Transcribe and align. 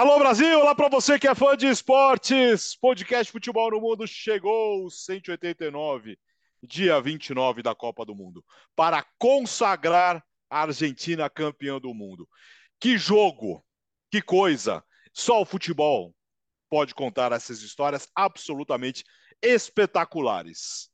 Alô 0.00 0.18
Brasil, 0.18 0.58
olá 0.58 0.74
para 0.74 0.88
você 0.88 1.18
que 1.18 1.28
é 1.28 1.34
fã 1.34 1.54
de 1.54 1.66
esportes. 1.66 2.74
Podcast 2.74 3.30
Futebol 3.30 3.70
no 3.70 3.82
Mundo 3.82 4.06
chegou 4.06 4.88
189, 4.88 6.18
dia 6.62 6.98
29 6.98 7.62
da 7.62 7.74
Copa 7.74 8.06
do 8.06 8.14
Mundo, 8.14 8.42
para 8.74 9.04
consagrar 9.18 10.24
a 10.48 10.62
Argentina 10.62 11.28
campeã 11.28 11.78
do 11.78 11.92
mundo. 11.92 12.26
Que 12.80 12.96
jogo, 12.96 13.62
que 14.10 14.22
coisa. 14.22 14.82
Só 15.12 15.42
o 15.42 15.44
futebol 15.44 16.16
pode 16.70 16.94
contar 16.94 17.32
essas 17.32 17.60
histórias 17.60 18.08
absolutamente 18.14 19.04
espetaculares. 19.42 20.88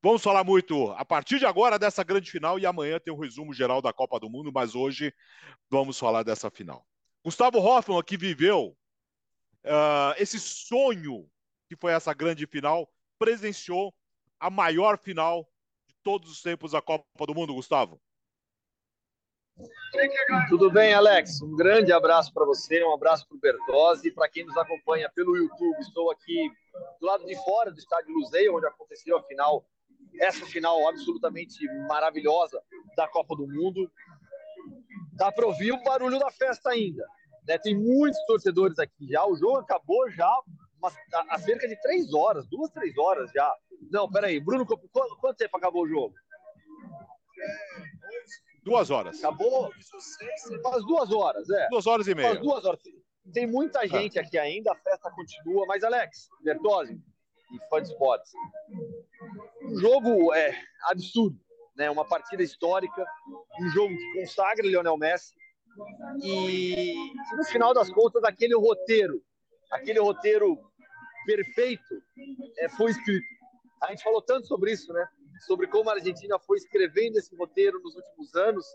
Vamos 0.00 0.22
falar 0.22 0.44
muito 0.44 0.92
a 0.92 1.04
partir 1.04 1.40
de 1.40 1.46
agora 1.46 1.80
dessa 1.80 2.04
grande 2.04 2.30
final 2.30 2.60
e 2.60 2.64
amanhã 2.64 3.00
tem 3.00 3.12
o 3.12 3.16
um 3.16 3.20
resumo 3.20 3.52
geral 3.52 3.82
da 3.82 3.92
Copa 3.92 4.20
do 4.20 4.30
Mundo, 4.30 4.52
mas 4.54 4.76
hoje 4.76 5.12
vamos 5.68 5.98
falar 5.98 6.22
dessa 6.22 6.48
final. 6.48 6.86
Gustavo 7.26 7.58
Hoffmann, 7.58 8.04
que 8.04 8.16
viveu 8.16 8.78
uh, 9.64 10.14
esse 10.16 10.38
sonho 10.38 11.28
que 11.68 11.74
foi 11.74 11.90
essa 11.90 12.14
grande 12.14 12.46
final, 12.46 12.88
presenciou 13.18 13.92
a 14.38 14.48
maior 14.48 14.96
final 14.96 15.42
de 15.88 15.96
todos 16.04 16.30
os 16.30 16.40
tempos 16.40 16.70
da 16.70 16.80
Copa 16.80 17.26
do 17.26 17.34
Mundo, 17.34 17.52
Gustavo. 17.52 18.00
Tudo 20.48 20.70
bem, 20.70 20.94
Alex? 20.94 21.42
Um 21.42 21.56
grande 21.56 21.92
abraço 21.92 22.32
para 22.32 22.44
você, 22.44 22.84
um 22.84 22.94
abraço 22.94 23.26
para 23.26 23.36
o 23.36 23.40
Bertozzi, 23.40 24.12
para 24.12 24.28
quem 24.28 24.44
nos 24.44 24.56
acompanha 24.56 25.10
pelo 25.10 25.36
YouTube. 25.36 25.80
Estou 25.80 26.12
aqui 26.12 26.48
do 27.00 27.06
lado 27.08 27.26
de 27.26 27.34
fora 27.42 27.72
do 27.72 27.78
estádio 27.78 28.14
Luzeio, 28.14 28.56
onde 28.56 28.66
aconteceu 28.66 29.18
a 29.18 29.22
final, 29.24 29.66
essa 30.20 30.46
final 30.46 30.86
absolutamente 30.86 31.58
maravilhosa 31.88 32.62
da 32.96 33.08
Copa 33.08 33.34
do 33.34 33.48
Mundo. 33.48 33.90
Dá 35.16 35.32
para 35.32 35.46
ouvir 35.46 35.72
o 35.72 35.82
barulho 35.82 36.18
da 36.18 36.30
festa 36.30 36.70
ainda. 36.70 37.04
Né? 37.46 37.58
Tem 37.58 37.74
muitos 37.74 38.18
torcedores 38.26 38.78
aqui 38.78 39.08
já. 39.08 39.24
O 39.24 39.36
jogo 39.36 39.58
acabou 39.58 40.10
já 40.10 40.30
há 41.30 41.38
cerca 41.38 41.66
de 41.66 41.80
três 41.80 42.12
horas, 42.12 42.46
duas, 42.48 42.70
três 42.70 42.96
horas 42.98 43.30
já. 43.32 43.52
Não, 43.90 44.10
peraí, 44.10 44.40
Bruno, 44.40 44.66
quanto, 44.66 45.16
quanto 45.20 45.36
tempo 45.36 45.56
acabou 45.56 45.84
o 45.84 45.88
jogo? 45.88 46.14
Duas 48.62 48.90
horas. 48.90 49.18
Acabou 49.22 49.70
faz 50.62 50.84
duas 50.84 51.12
horas, 51.12 51.48
é. 51.50 51.68
Duas 51.68 51.86
horas 51.86 52.06
e 52.08 52.14
meia. 52.14 52.30
Faz 52.30 52.40
duas 52.40 52.64
horas. 52.64 52.80
Tem 53.32 53.46
muita 53.46 53.80
tá. 53.80 53.86
gente 53.86 54.18
aqui 54.18 54.38
ainda, 54.38 54.72
a 54.72 54.76
festa 54.76 55.10
continua. 55.10 55.64
Mas, 55.66 55.82
Alex, 55.82 56.28
Bertozzi 56.42 57.00
e 57.52 57.68
fã 57.68 57.80
de 57.80 57.88
esportes, 57.88 58.32
um 59.62 59.78
jogo 59.78 60.34
é 60.34 60.52
absurdo, 60.90 61.38
né? 61.76 61.90
Uma 61.90 62.04
partida 62.04 62.42
histórica, 62.42 63.04
um 63.60 63.68
jogo 63.68 63.94
que 63.96 64.20
consagra 64.20 64.66
Lionel 64.66 64.96
Messi, 64.96 65.34
e 66.22 66.94
no 67.36 67.44
final 67.44 67.74
das 67.74 67.90
contas, 67.90 68.24
aquele 68.24 68.56
roteiro, 68.56 69.22
aquele 69.70 70.00
roteiro 70.00 70.58
perfeito 71.26 72.02
é, 72.58 72.68
foi 72.70 72.90
escrito. 72.90 73.26
A 73.82 73.90
gente 73.90 74.02
falou 74.02 74.22
tanto 74.22 74.46
sobre 74.46 74.72
isso, 74.72 74.92
né? 74.92 75.06
Sobre 75.46 75.66
como 75.66 75.90
a 75.90 75.94
Argentina 75.94 76.38
foi 76.38 76.56
escrevendo 76.56 77.18
esse 77.18 77.36
roteiro 77.36 77.78
nos 77.82 77.94
últimos 77.94 78.34
anos 78.34 78.66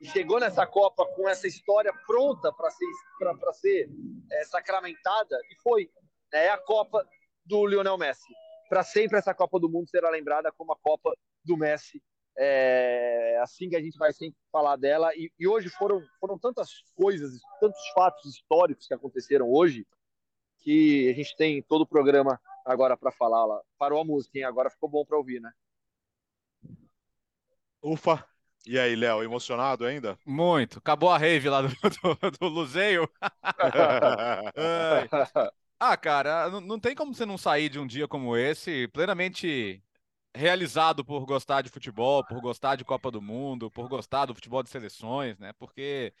e 0.00 0.06
chegou 0.08 0.40
nessa 0.40 0.66
Copa 0.66 1.04
com 1.14 1.28
essa 1.28 1.46
história 1.46 1.92
pronta 2.06 2.52
para 2.52 2.70
ser, 2.70 2.86
pra, 3.18 3.52
ser 3.52 3.90
é, 4.32 4.44
sacramentada 4.44 5.36
e 5.50 5.62
foi. 5.62 5.90
Né? 6.32 6.46
É 6.46 6.50
a 6.50 6.58
Copa 6.58 7.06
do 7.44 7.66
Lionel 7.66 7.98
Messi. 7.98 8.32
Para 8.70 8.82
sempre 8.82 9.18
essa 9.18 9.34
Copa 9.34 9.58
do 9.58 9.68
Mundo 9.68 9.88
será 9.90 10.08
lembrada 10.08 10.50
como 10.52 10.72
a 10.72 10.78
Copa 10.78 11.12
do 11.44 11.56
Messi 11.56 12.02
é 12.38 13.40
assim 13.42 13.68
que 13.68 13.74
a 13.76 13.82
gente 13.82 13.98
vai 13.98 14.12
sempre 14.12 14.38
falar 14.52 14.76
dela. 14.76 15.10
E, 15.16 15.30
e, 15.38 15.46
hoje 15.46 15.68
foram, 15.68 16.00
foram 16.20 16.38
tantas 16.38 16.70
coisas, 16.94 17.40
tantos 17.60 17.80
fatos 17.92 18.24
históricos 18.24 18.86
que 18.86 18.94
aconteceram 18.94 19.50
hoje, 19.50 19.84
que 20.58 21.10
a 21.10 21.14
gente 21.14 21.36
tem 21.36 21.60
todo 21.62 21.82
o 21.82 21.86
programa 21.86 22.40
agora 22.64 22.96
para 22.96 23.10
falar 23.10 23.44
lá. 23.44 23.60
Parou 23.76 24.00
a 24.00 24.04
música, 24.04 24.38
hein? 24.38 24.44
Agora 24.44 24.70
ficou 24.70 24.88
bom 24.88 25.04
para 25.04 25.18
ouvir, 25.18 25.40
né? 25.40 25.52
Ufa! 27.82 28.24
E 28.66 28.78
aí, 28.78 28.94
Léo, 28.94 29.22
emocionado 29.22 29.84
ainda? 29.86 30.18
Muito. 30.26 30.78
Acabou 30.78 31.10
a 31.10 31.18
rave 31.18 31.48
lá 31.48 31.62
do, 31.62 31.68
do, 32.30 32.30
do 32.38 32.48
Luzeio. 32.48 33.08
ah, 35.80 35.96
cara, 35.96 36.50
não, 36.50 36.60
não 36.60 36.78
tem 36.78 36.94
como 36.94 37.14
você 37.14 37.24
não 37.24 37.38
sair 37.38 37.68
de 37.68 37.78
um 37.78 37.86
dia 37.86 38.06
como 38.06 38.36
esse 38.36 38.86
plenamente 38.88 39.82
realizado 40.34 41.04
por 41.04 41.24
gostar 41.24 41.62
de 41.62 41.70
futebol, 41.70 42.24
por 42.24 42.40
gostar 42.40 42.76
de 42.76 42.84
Copa 42.84 43.10
do 43.10 43.20
Mundo, 43.20 43.70
por 43.70 43.88
gostar 43.88 44.26
do 44.26 44.34
futebol 44.34 44.62
de 44.62 44.70
seleções, 44.70 45.38
né? 45.38 45.52
Porque 45.58 46.12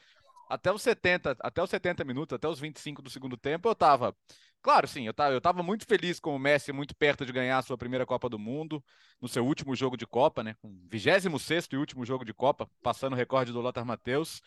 até 0.48 0.72
os 0.72 0.82
70, 0.82 1.36
até 1.40 1.62
os 1.62 1.70
70 1.70 2.04
minutos, 2.04 2.34
até 2.34 2.48
os 2.48 2.58
25 2.58 3.02
do 3.02 3.10
segundo 3.10 3.36
tempo, 3.36 3.68
eu 3.68 3.74
tava. 3.74 4.16
Claro, 4.62 4.88
sim, 4.88 5.06
eu 5.06 5.14
tava, 5.14 5.34
eu 5.34 5.40
tava 5.40 5.62
muito 5.62 5.86
feliz 5.86 6.18
com 6.18 6.34
o 6.34 6.38
Messi 6.38 6.72
muito 6.72 6.96
perto 6.96 7.24
de 7.24 7.32
ganhar 7.32 7.58
a 7.58 7.62
sua 7.62 7.78
primeira 7.78 8.06
Copa 8.06 8.28
do 8.28 8.38
Mundo, 8.38 8.82
no 9.20 9.28
seu 9.28 9.46
último 9.46 9.76
jogo 9.76 9.96
de 9.96 10.06
Copa, 10.06 10.42
né? 10.42 10.54
Com 10.60 10.68
26 10.90 11.68
e 11.72 11.76
último 11.76 12.04
jogo 12.04 12.24
de 12.24 12.32
Copa, 12.32 12.68
passando 12.82 13.12
o 13.12 13.16
recorde 13.16 13.52
do 13.52 13.60
Lothar 13.60 13.84
Matheus. 13.84 14.40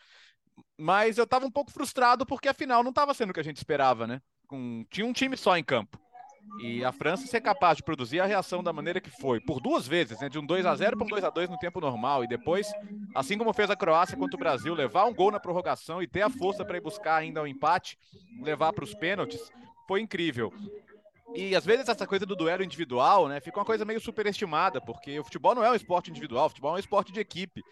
Mas 0.77 1.17
eu 1.17 1.27
tava 1.27 1.45
um 1.45 1.51
pouco 1.51 1.71
frustrado 1.71 2.25
porque 2.25 2.49
afinal 2.49 2.83
não 2.83 2.91
tava 2.91 3.13
sendo 3.13 3.29
o 3.29 3.33
que 3.33 3.39
a 3.39 3.43
gente 3.43 3.57
esperava, 3.57 4.07
né? 4.07 4.21
Com... 4.47 4.83
Tinha 4.89 5.05
um 5.05 5.13
time 5.13 5.37
só 5.37 5.55
em 5.55 5.63
campo. 5.63 6.00
E 6.59 6.83
a 6.83 6.91
França 6.91 7.25
ser 7.27 7.41
capaz 7.41 7.77
de 7.77 7.83
produzir 7.83 8.19
a 8.19 8.25
reação 8.25 8.61
da 8.63 8.73
maneira 8.73 8.99
que 8.99 9.09
foi, 9.09 9.39
por 9.39 9.59
duas 9.59 9.87
vezes, 9.87 10.19
né, 10.19 10.29
de 10.29 10.37
um 10.37 10.45
2 10.45 10.65
a 10.65 10.75
0 10.75 10.97
para 10.97 11.05
um 11.05 11.09
2 11.09 11.23
a 11.23 11.29
2 11.29 11.49
no 11.49 11.57
tempo 11.57 11.81
normal, 11.81 12.23
e 12.23 12.27
depois, 12.27 12.71
assim 13.15 13.37
como 13.37 13.53
fez 13.53 13.69
a 13.69 13.75
Croácia 13.75 14.17
contra 14.17 14.35
o 14.35 14.39
Brasil, 14.39 14.73
levar 14.73 15.05
um 15.05 15.13
gol 15.13 15.31
na 15.31 15.39
prorrogação 15.39 16.01
e 16.01 16.07
ter 16.07 16.21
a 16.21 16.29
força 16.29 16.63
para 16.63 16.77
ir 16.77 16.81
buscar 16.81 17.15
ainda 17.15 17.41
o 17.41 17.43
um 17.43 17.47
empate, 17.47 17.97
levar 18.41 18.73
para 18.73 18.83
os 18.83 18.93
pênaltis, 18.93 19.51
foi 19.87 20.01
incrível. 20.01 20.53
E 21.33 21.55
às 21.55 21.65
vezes 21.65 21.87
essa 21.87 22.05
coisa 22.05 22.25
do 22.25 22.35
duelo 22.35 22.63
individual, 22.63 23.27
né, 23.27 23.39
fica 23.39 23.57
uma 23.57 23.65
coisa 23.65 23.85
meio 23.85 24.01
superestimada, 24.01 24.81
porque 24.81 25.19
o 25.19 25.23
futebol 25.23 25.55
não 25.55 25.63
é 25.63 25.71
um 25.71 25.75
esporte 25.75 26.09
individual, 26.09 26.45
o 26.47 26.49
futebol 26.49 26.71
é 26.71 26.75
um 26.75 26.79
esporte 26.79 27.11
de 27.11 27.19
equipe. 27.19 27.63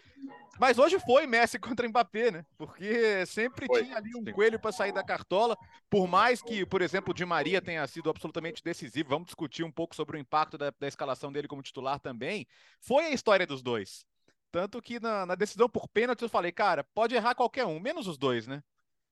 Mas 0.58 0.78
hoje 0.78 0.98
foi 1.00 1.26
Messi 1.26 1.58
contra 1.60 1.88
Mbappé, 1.88 2.30
né? 2.30 2.46
Porque 2.56 3.24
sempre 3.26 3.66
foi. 3.66 3.84
tinha 3.84 3.96
ali 3.96 4.10
um 4.14 4.24
coelho 4.32 4.58
para 4.58 4.72
sair 4.72 4.92
da 4.92 5.02
cartola, 5.02 5.56
por 5.88 6.06
mais 6.06 6.42
que, 6.42 6.66
por 6.66 6.82
exemplo, 6.82 7.12
o 7.12 7.14
Di 7.14 7.24
Maria 7.24 7.62
tenha 7.62 7.86
sido 7.86 8.10
absolutamente 8.10 8.62
decisivo, 8.62 9.08
vamos 9.08 9.26
discutir 9.26 9.64
um 9.64 9.72
pouco 9.72 9.94
sobre 9.94 10.16
o 10.16 10.20
impacto 10.20 10.58
da, 10.58 10.72
da 10.78 10.88
escalação 10.88 11.32
dele 11.32 11.48
como 11.48 11.62
titular 11.62 11.98
também, 11.98 12.46
foi 12.80 13.06
a 13.06 13.10
história 13.10 13.46
dos 13.46 13.62
dois. 13.62 14.04
Tanto 14.50 14.82
que 14.82 14.98
na, 14.98 15.24
na 15.24 15.34
decisão 15.34 15.68
por 15.68 15.88
pênalti 15.88 16.22
eu 16.22 16.28
falei, 16.28 16.50
cara, 16.50 16.84
pode 16.92 17.14
errar 17.14 17.34
qualquer 17.34 17.64
um, 17.64 17.78
menos 17.78 18.06
os 18.06 18.18
dois, 18.18 18.46
né? 18.46 18.62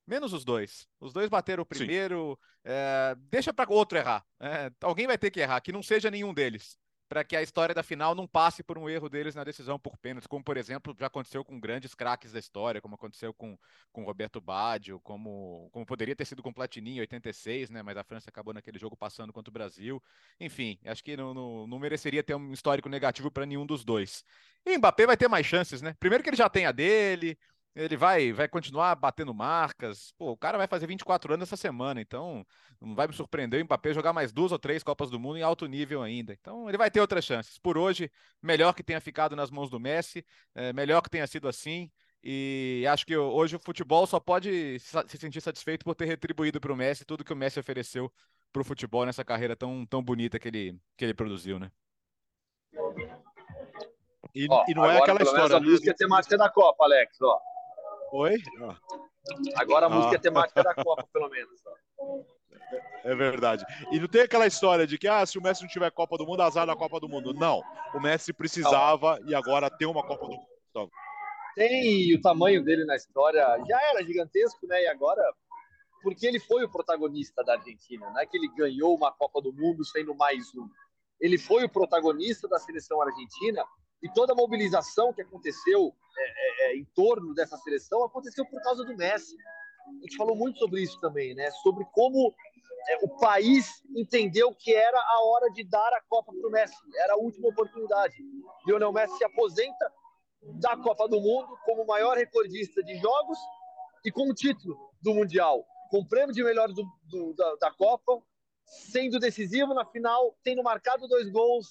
Menos 0.08 0.32
os 0.32 0.42
dois. 0.42 0.88
Os 0.98 1.12
dois 1.12 1.28
bateram 1.28 1.62
o 1.62 1.66
primeiro. 1.66 2.38
É, 2.64 3.14
deixa 3.30 3.52
para 3.52 3.70
outro 3.70 3.98
errar. 3.98 4.24
É, 4.40 4.72
alguém 4.80 5.06
vai 5.06 5.18
ter 5.18 5.30
que 5.30 5.38
errar, 5.38 5.60
que 5.60 5.70
não 5.70 5.82
seja 5.82 6.10
nenhum 6.10 6.32
deles. 6.32 6.78
Para 7.10 7.22
que 7.22 7.36
a 7.36 7.42
história 7.42 7.74
da 7.74 7.82
final 7.82 8.14
não 8.14 8.26
passe 8.26 8.62
por 8.62 8.78
um 8.78 8.88
erro 8.88 9.08
deles 9.08 9.34
na 9.34 9.44
decisão 9.44 9.78
por 9.78 9.96
pênalti, 9.98 10.28
como 10.28 10.44
por 10.44 10.56
exemplo 10.58 10.94
já 10.98 11.06
aconteceu 11.06 11.42
com 11.42 11.58
grandes 11.58 11.94
craques 11.94 12.32
da 12.32 12.38
história, 12.38 12.80
como 12.82 12.94
aconteceu 12.94 13.32
com, 13.32 13.58
com 13.92 14.04
Roberto 14.04 14.40
Baggio, 14.40 15.00
como, 15.00 15.68
como 15.72 15.86
poderia 15.86 16.16
ter 16.16 16.26
sido 16.26 16.42
com 16.42 16.52
Platini 16.52 16.96
em 16.96 17.00
86, 17.00 17.70
né? 17.70 17.82
Mas 17.82 17.96
a 17.96 18.04
França 18.04 18.30
acabou 18.30 18.54
naquele 18.54 18.78
jogo 18.78 18.96
passando 18.96 19.32
contra 19.32 19.50
o 19.50 19.52
Brasil. 19.52 20.02
Enfim, 20.40 20.78
acho 20.86 21.04
que 21.04 21.16
não, 21.18 21.34
não, 21.34 21.66
não 21.66 21.78
mereceria 21.78 22.22
ter 22.22 22.34
um 22.34 22.52
histórico 22.52 22.88
negativo 22.88 23.30
para 23.30 23.46
nenhum 23.46 23.66
dos 23.66 23.84
dois. 23.84 24.24
E 24.64 24.76
Mbappé 24.76 25.06
vai 25.06 25.16
ter 25.18 25.28
mais 25.28 25.46
chances, 25.46 25.82
né? 25.82 25.94
Primeiro 26.00 26.22
que 26.22 26.30
ele 26.30 26.36
já 26.36 26.48
tem 26.48 26.66
a 26.66 26.72
dele, 26.72 27.38
ele 27.78 27.96
vai, 27.96 28.32
vai 28.32 28.48
continuar 28.48 28.94
batendo 28.96 29.32
marcas. 29.32 30.12
Pô, 30.18 30.32
o 30.32 30.36
cara 30.36 30.58
vai 30.58 30.66
fazer 30.66 30.86
24 30.88 31.34
anos 31.34 31.48
essa 31.48 31.56
semana, 31.56 32.00
então 32.00 32.44
não 32.80 32.94
vai 32.94 33.06
me 33.06 33.14
surpreender 33.14 33.60
o 33.60 33.64
Mbappé 33.64 33.94
jogar 33.94 34.12
mais 34.12 34.32
duas 34.32 34.50
ou 34.50 34.58
três 34.58 34.82
Copas 34.82 35.10
do 35.10 35.18
Mundo 35.18 35.38
em 35.38 35.42
alto 35.42 35.64
nível 35.66 36.02
ainda. 36.02 36.32
Então 36.32 36.68
ele 36.68 36.76
vai 36.76 36.90
ter 36.90 37.00
outras 37.00 37.24
chances. 37.24 37.56
Por 37.58 37.78
hoje, 37.78 38.10
melhor 38.42 38.74
que 38.74 38.82
tenha 38.82 39.00
ficado 39.00 39.36
nas 39.36 39.48
mãos 39.50 39.70
do 39.70 39.78
Messi, 39.78 40.26
é, 40.56 40.72
melhor 40.72 41.00
que 41.02 41.10
tenha 41.10 41.26
sido 41.26 41.46
assim. 41.46 41.88
E 42.22 42.84
acho 42.90 43.06
que 43.06 43.16
hoje 43.16 43.54
o 43.54 43.60
futebol 43.60 44.04
só 44.06 44.18
pode 44.18 44.80
se 44.80 45.16
sentir 45.16 45.40
satisfeito 45.40 45.84
por 45.84 45.94
ter 45.94 46.06
retribuído 46.06 46.60
para 46.60 46.72
o 46.72 46.76
Messi 46.76 47.04
tudo 47.04 47.24
que 47.24 47.32
o 47.32 47.36
Messi 47.36 47.60
ofereceu 47.60 48.12
para 48.52 48.62
o 48.62 48.64
futebol 48.64 49.06
nessa 49.06 49.24
carreira 49.24 49.54
tão, 49.54 49.86
tão 49.86 50.02
bonita 50.02 50.36
que 50.36 50.48
ele, 50.48 50.76
que 50.96 51.04
ele 51.04 51.14
produziu, 51.14 51.60
né? 51.60 51.70
E, 54.34 54.48
ó, 54.50 54.64
e 54.66 54.74
não 54.74 54.84
é 54.84 54.98
aquela 54.98 55.22
história. 55.22 55.56
A 55.56 55.60
música 55.60 55.92
é 55.92 55.94
temática 55.94 56.36
da 56.36 56.50
Copa, 56.50 56.84
Alex. 56.84 57.20
Ó. 57.22 57.38
Oi? 58.12 58.36
Agora 59.56 59.86
a 59.86 59.88
música 59.88 60.16
é 60.16 60.18
temática 60.18 60.62
da 60.62 60.74
Copa, 60.74 61.06
pelo 61.12 61.28
menos. 61.28 61.60
É 63.04 63.14
verdade. 63.14 63.64
E 63.90 63.98
não 63.98 64.08
tem 64.08 64.22
aquela 64.22 64.46
história 64.46 64.86
de 64.86 64.98
que 64.98 65.08
ah, 65.08 65.24
se 65.24 65.38
o 65.38 65.42
Messi 65.42 65.62
não 65.62 65.68
tiver 65.68 65.90
Copa 65.90 66.16
do 66.16 66.26
Mundo, 66.26 66.42
azar 66.42 66.66
da 66.66 66.76
Copa 66.76 67.00
do 67.00 67.08
Mundo. 67.08 67.32
Não. 67.32 67.62
O 67.94 68.00
Messi 68.00 68.32
precisava 68.32 69.18
não. 69.20 69.30
e 69.30 69.34
agora 69.34 69.70
tem 69.70 69.86
uma 69.86 70.02
Copa 70.02 70.26
do 70.26 70.32
Mundo. 70.32 70.90
Tem 71.54 72.08
e 72.08 72.14
o 72.14 72.20
tamanho 72.20 72.62
dele 72.62 72.84
na 72.84 72.94
história 72.94 73.40
já 73.66 73.82
era 73.90 74.04
gigantesco, 74.04 74.66
né? 74.66 74.82
E 74.84 74.86
agora, 74.86 75.22
porque 76.02 76.26
ele 76.26 76.38
foi 76.38 76.64
o 76.64 76.70
protagonista 76.70 77.42
da 77.42 77.54
Argentina, 77.54 78.08
não 78.10 78.20
é 78.20 78.26
que 78.26 78.36
ele 78.36 78.48
ganhou 78.54 78.94
uma 78.94 79.10
Copa 79.10 79.40
do 79.40 79.52
Mundo 79.52 79.84
sendo 79.84 80.14
mais 80.14 80.54
um. 80.54 80.68
Ele 81.20 81.36
foi 81.36 81.64
o 81.64 81.68
protagonista 81.68 82.46
da 82.46 82.58
seleção 82.60 83.02
argentina 83.02 83.64
e 84.00 84.08
toda 84.12 84.32
a 84.32 84.36
mobilização 84.36 85.12
que 85.12 85.22
aconteceu 85.22 85.92
é, 86.16 86.47
é, 86.68 86.76
em 86.76 86.84
torno 86.94 87.34
dessa 87.34 87.56
seleção 87.58 88.04
aconteceu 88.04 88.44
por 88.46 88.60
causa 88.62 88.84
do 88.84 88.96
Messi. 88.96 89.36
a 89.86 90.02
gente 90.02 90.16
falou 90.16 90.36
muito 90.36 90.58
sobre 90.58 90.82
isso 90.82 90.98
também, 91.00 91.34
né? 91.34 91.50
Sobre 91.62 91.84
como 91.92 92.34
é, 92.88 92.98
o 93.02 93.08
país 93.18 93.82
entendeu 93.96 94.54
que 94.54 94.72
era 94.74 94.98
a 94.98 95.24
hora 95.24 95.50
de 95.52 95.64
dar 95.64 95.92
a 95.92 96.02
Copa 96.08 96.32
para 96.32 96.48
o 96.48 96.52
Messi. 96.52 96.76
Era 96.96 97.14
a 97.14 97.18
última 97.18 97.48
oportunidade. 97.48 98.16
Lionel 98.66 98.92
Messi 98.92 99.16
se 99.16 99.24
aposenta 99.24 99.92
da 100.60 100.76
Copa 100.76 101.08
do 101.08 101.20
Mundo 101.20 101.58
como 101.64 101.86
maior 101.86 102.16
recordista 102.16 102.82
de 102.82 102.96
jogos 102.96 103.38
e 104.04 104.12
com 104.12 104.30
o 104.30 104.34
título 104.34 104.78
do 105.02 105.14
Mundial, 105.14 105.64
com 105.90 105.98
o 105.98 106.08
prêmio 106.08 106.34
de 106.34 106.42
melhor 106.42 106.68
do, 106.68 106.84
do, 107.04 107.34
da, 107.34 107.54
da 107.56 107.70
Copa, 107.72 108.22
sendo 108.64 109.18
decisivo 109.18 109.74
na 109.74 109.84
final, 109.84 110.36
tendo 110.44 110.62
marcado 110.62 111.08
dois 111.08 111.28
gols. 111.30 111.66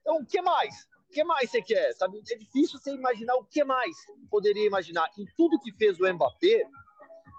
Então, 0.00 0.16
o 0.16 0.26
que 0.26 0.40
mais? 0.40 0.74
O 1.10 1.12
que 1.12 1.24
mais 1.24 1.50
você 1.50 1.60
quer? 1.60 1.92
Sabe? 1.94 2.22
É 2.30 2.36
difícil 2.36 2.78
você 2.78 2.94
imaginar 2.94 3.34
o 3.34 3.44
que 3.44 3.64
mais 3.64 3.96
poderia 4.30 4.64
imaginar. 4.64 5.10
E 5.18 5.26
tudo 5.36 5.58
que 5.58 5.72
fez 5.72 5.98
o 5.98 6.08
Mbappé 6.08 6.62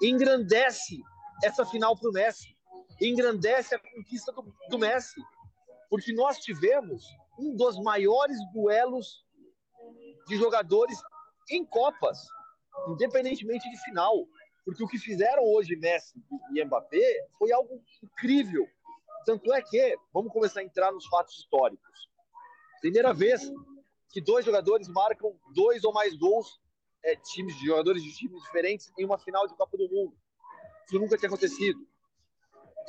engrandece 0.02 1.00
essa 1.42 1.66
final 1.66 1.98
para 1.98 2.10
o 2.10 2.12
Messi, 2.12 2.54
engrandece 3.00 3.74
a 3.74 3.80
conquista 3.80 4.34
do, 4.34 4.54
do 4.70 4.78
Messi, 4.78 5.22
porque 5.90 6.12
nós 6.12 6.38
tivemos 6.40 7.02
um 7.40 7.56
dos 7.56 7.82
maiores 7.82 8.38
duelos 8.52 9.26
de 10.28 10.36
jogadores 10.36 11.02
em 11.50 11.64
Copas, 11.64 12.28
independentemente 12.90 13.70
de 13.70 13.78
final. 13.86 14.28
Porque 14.66 14.84
o 14.84 14.88
que 14.88 15.00
fizeram 15.00 15.44
hoje 15.46 15.78
Messi 15.78 16.22
e 16.54 16.66
Mbappé 16.66 17.26
foi 17.40 17.54
algo 17.54 17.82
incrível. 18.04 18.68
Tanto 19.26 19.54
é 19.54 19.62
que, 19.62 19.96
vamos 20.14 20.34
começar 20.34 20.60
a 20.60 20.64
entrar 20.64 20.92
nos 20.92 21.08
fatos 21.08 21.38
históricos. 21.38 22.12
Primeira 22.82 23.14
vez 23.14 23.42
que 24.10 24.20
dois 24.20 24.44
jogadores 24.44 24.88
marcam 24.88 25.40
dois 25.54 25.84
ou 25.84 25.94
mais 25.94 26.18
gols, 26.18 26.60
é, 27.04 27.16
times 27.16 27.56
jogadores 27.56 28.04
de 28.04 28.14
times 28.14 28.42
diferentes, 28.44 28.92
em 28.98 29.06
uma 29.06 29.18
final 29.18 29.48
de 29.48 29.56
Copa 29.56 29.78
do 29.78 29.88
Mundo. 29.88 30.18
Isso 30.86 31.00
nunca 31.00 31.18
tinha 31.18 31.30
acontecido. 31.30 31.80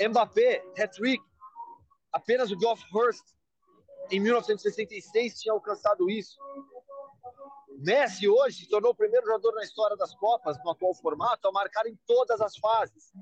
Mbappé, 0.00 0.64
hat-trick. 0.76 1.22
Apenas 2.10 2.50
o 2.50 2.58
Geoff 2.58 2.82
Hurst, 2.92 3.24
em 4.10 4.18
1966, 4.18 5.40
tinha 5.40 5.52
alcançado 5.52 6.10
isso. 6.10 6.38
Messi 7.78 8.28
hoje 8.28 8.58
se 8.58 8.68
tornou 8.68 8.92
o 8.92 8.94
primeiro 8.94 9.26
jogador 9.26 9.54
na 9.54 9.62
história 9.62 9.96
das 9.96 10.14
Copas, 10.14 10.56
no 10.64 10.70
atual 10.70 10.94
formato, 10.94 11.48
a 11.48 11.52
marcar 11.52 11.86
em 11.86 11.98
todas 12.06 12.40
as 12.40 12.56
fases. 12.56 13.12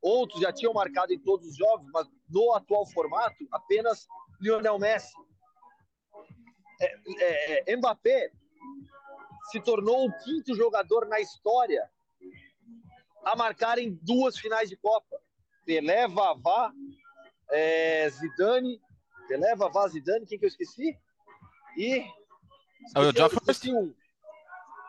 Outros 0.00 0.40
já 0.40 0.52
tinham 0.52 0.72
marcado 0.72 1.12
em 1.12 1.18
todos 1.18 1.46
os 1.46 1.56
jogos, 1.56 1.86
mas 1.92 2.06
no 2.28 2.54
atual 2.54 2.86
formato, 2.86 3.36
apenas 3.50 4.06
Lionel 4.40 4.78
Messi. 4.78 5.12
É, 6.80 6.96
é, 7.18 7.72
é, 7.72 7.76
Mbappé 7.76 8.30
se 9.50 9.60
tornou 9.60 10.06
o 10.06 10.12
quinto 10.24 10.54
jogador 10.54 11.06
na 11.06 11.20
história 11.20 11.88
a 13.24 13.34
marcar 13.34 13.78
em 13.78 13.98
duas 14.02 14.38
finais 14.38 14.68
de 14.68 14.76
Copa. 14.76 15.16
Pelé, 15.64 16.08
Vavá, 16.08 16.72
é, 17.50 18.08
Zidane, 18.08 18.80
Pelé, 19.26 19.54
Vavá, 19.54 19.86
Zidane, 19.88 20.26
quem 20.26 20.38
que 20.38 20.44
eu 20.44 20.48
esqueci? 20.48 20.96
E 21.76 22.06
é 22.94 23.00
o 23.00 23.12
Geoff 23.12 23.36
Hurst. 23.36 23.64
Um. 23.66 23.94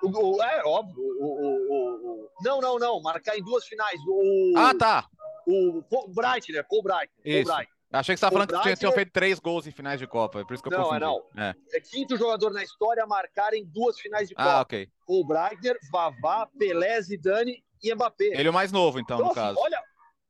O, 0.01 0.38
o, 0.38 0.44
é, 0.44 0.63
óbvio. 0.63 1.03
O, 1.19 2.24
o, 2.24 2.30
não, 2.41 2.62
não, 2.62 2.80
não. 2.80 3.01
Marcar 3.01 3.38
em 3.38 3.44
duas 3.44 3.65
finais. 3.65 4.00
O, 4.07 4.53
ah, 4.56 4.74
tá. 4.74 5.09
O, 5.45 5.80
o 5.80 6.07
Breitner, 6.13 6.65
Paul 6.68 6.83
Breitner. 6.83 7.68
Achei 7.91 8.13
que 8.13 8.19
você 8.19 8.25
estava 8.25 8.33
falando 8.33 8.50
Breitner... 8.50 8.74
que 8.75 8.80
tinha, 8.80 8.91
feito 8.91 9.12
três 9.12 9.39
gols 9.39 9.65
em 9.65 9.71
finais 9.71 10.00
de 10.00 10.06
Copa, 10.06 10.45
por 10.45 10.53
isso 10.53 10.62
que 10.62 10.69
eu 10.69 10.77
não, 10.77 10.83
confundi. 10.83 11.01
Não, 11.01 11.24
é, 11.36 11.56
é 11.74 11.80
quinto 11.80 12.15
jogador 12.18 12.51
na 12.51 12.63
história 12.63 13.03
a 13.03 13.07
marcar 13.07 13.53
em 13.53 13.65
duas 13.65 14.00
finais 14.00 14.27
de 14.27 14.36
ah, 14.38 14.44
Copa. 14.44 14.57
Ah, 14.57 14.62
ok. 14.62 14.89
Paul 15.07 15.25
Breitner, 15.25 15.77
Vavá, 15.91 16.47
Pelé, 16.57 17.01
Zidane 17.01 17.63
e 17.83 17.94
Mbappé. 17.94 18.25
Ele 18.25 18.47
é 18.47 18.51
o 18.51 18.53
mais 18.53 18.71
novo, 18.71 19.00
então, 19.00 19.18
então 19.18 19.25
no 19.25 19.31
assim, 19.31 19.41
caso. 19.41 19.59
Olha, 19.59 19.81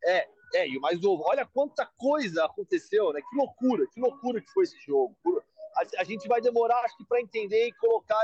é, 0.05 0.27
é, 0.53 0.69
e 0.69 0.77
o 0.77 0.81
mais 0.81 1.01
novo. 1.01 1.23
Olha 1.25 1.45
quanta 1.45 1.85
coisa 1.97 2.45
aconteceu, 2.45 3.11
né? 3.11 3.21
Que 3.29 3.35
loucura, 3.35 3.85
que 3.93 3.99
loucura 3.99 4.41
que 4.41 4.51
foi 4.51 4.63
esse 4.63 4.79
jogo 4.85 5.15
a, 5.79 6.01
a 6.01 6.03
gente 6.03 6.27
vai 6.27 6.41
demorar, 6.41 6.79
acho 6.83 6.97
que, 6.97 7.05
para 7.05 7.21
entender 7.21 7.67
e 7.67 7.73
colocar, 7.73 8.19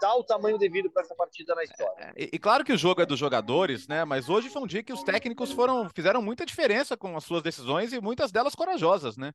dar 0.00 0.14
o 0.16 0.24
tamanho 0.24 0.58
devido 0.58 0.90
para 0.90 1.02
essa 1.02 1.14
partida 1.14 1.54
na 1.54 1.62
história. 1.62 2.12
É, 2.16 2.24
e, 2.24 2.30
e, 2.32 2.38
claro 2.38 2.64
que 2.64 2.72
o 2.72 2.78
jogo 2.78 3.02
é 3.02 3.06
dos 3.06 3.18
jogadores, 3.18 3.86
né? 3.86 4.04
Mas 4.04 4.28
hoje 4.28 4.48
foi 4.48 4.62
um 4.62 4.66
dia 4.66 4.82
que 4.82 4.92
os 4.92 5.02
técnicos 5.02 5.52
foram 5.52 5.88
fizeram 5.90 6.22
muita 6.22 6.46
diferença 6.46 6.96
com 6.96 7.16
as 7.16 7.24
suas 7.24 7.42
decisões 7.42 7.92
e 7.92 8.00
muitas 8.00 8.32
delas 8.32 8.54
corajosas, 8.54 9.16
né? 9.16 9.32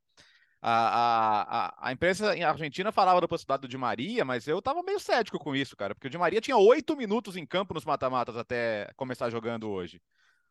A, 0.61 1.67
a, 1.67 1.89
a 1.89 1.91
imprensa 1.91 2.31
argentina 2.31 2.91
falava 2.91 3.21
da 3.21 3.27
possibilidade 3.27 3.61
do 3.61 3.67
Di 3.67 3.77
Maria, 3.77 4.25
mas 4.25 4.47
eu 4.47 4.59
tava 4.61 4.81
meio 4.81 4.99
cético 4.99 5.37
com 5.37 5.55
isso, 5.55 5.75
cara, 5.75 5.93
porque 5.93 6.07
o 6.07 6.09
Di 6.09 6.17
Maria 6.17 6.41
tinha 6.41 6.57
oito 6.57 6.97
minutos 6.97 7.37
em 7.37 7.45
campo 7.45 7.75
nos 7.75 7.85
mata-matas 7.85 8.35
até 8.35 8.89
começar 8.95 9.29
jogando 9.29 9.69
hoje. 9.69 10.01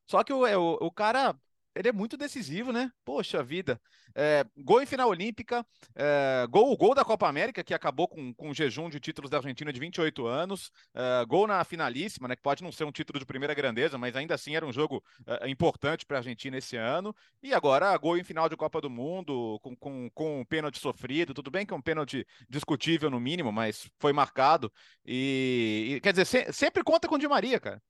Só 0.06 0.22
que 0.22 0.32
o, 0.32 0.44
o, 0.44 0.86
o 0.86 0.90
cara 0.92 1.34
ele 1.74 1.88
é 1.88 1.92
muito 1.92 2.16
decisivo, 2.16 2.72
né? 2.72 2.90
Poxa 3.04 3.42
vida. 3.42 3.80
É, 4.14 4.44
gol 4.58 4.80
em 4.80 4.86
final 4.86 5.08
olímpica, 5.08 5.66
é, 5.94 6.46
gol, 6.48 6.76
gol 6.76 6.94
da 6.94 7.04
Copa 7.04 7.28
América, 7.28 7.64
que 7.64 7.74
acabou 7.74 8.06
com, 8.06 8.32
com 8.32 8.50
o 8.50 8.54
jejum 8.54 8.88
de 8.88 9.00
títulos 9.00 9.28
da 9.28 9.38
Argentina 9.38 9.72
de 9.72 9.80
28 9.80 10.26
anos, 10.26 10.70
é, 10.94 11.24
gol 11.26 11.46
na 11.48 11.64
finalíssima, 11.64 12.28
né? 12.28 12.36
Que 12.36 12.42
pode 12.42 12.62
não 12.62 12.70
ser 12.70 12.84
um 12.84 12.92
título 12.92 13.18
de 13.18 13.26
primeira 13.26 13.54
grandeza, 13.54 13.98
mas 13.98 14.14
ainda 14.14 14.34
assim 14.34 14.54
era 14.54 14.64
um 14.64 14.72
jogo 14.72 15.02
é, 15.26 15.48
importante 15.48 16.06
para 16.06 16.18
a 16.18 16.20
Argentina 16.20 16.56
esse 16.56 16.76
ano. 16.76 17.14
E 17.42 17.52
agora, 17.52 17.96
gol 17.98 18.16
em 18.16 18.24
final 18.24 18.48
de 18.48 18.56
Copa 18.56 18.80
do 18.80 18.88
Mundo, 18.88 19.58
com, 19.60 19.74
com, 19.76 20.10
com 20.10 20.40
um 20.40 20.44
pênalti 20.44 20.78
sofrido. 20.78 21.34
Tudo 21.34 21.50
bem 21.50 21.66
que 21.66 21.74
é 21.74 21.76
um 21.76 21.82
pênalti 21.82 22.26
discutível 22.48 23.10
no 23.10 23.18
mínimo, 23.18 23.50
mas 23.50 23.90
foi 23.98 24.12
marcado. 24.12 24.72
E, 25.04 25.94
e 25.96 26.00
quer 26.00 26.12
dizer, 26.12 26.24
se, 26.24 26.52
sempre 26.52 26.84
conta 26.84 27.08
com 27.08 27.16
o 27.16 27.18
Di 27.18 27.26
Maria, 27.26 27.58
cara. 27.58 27.82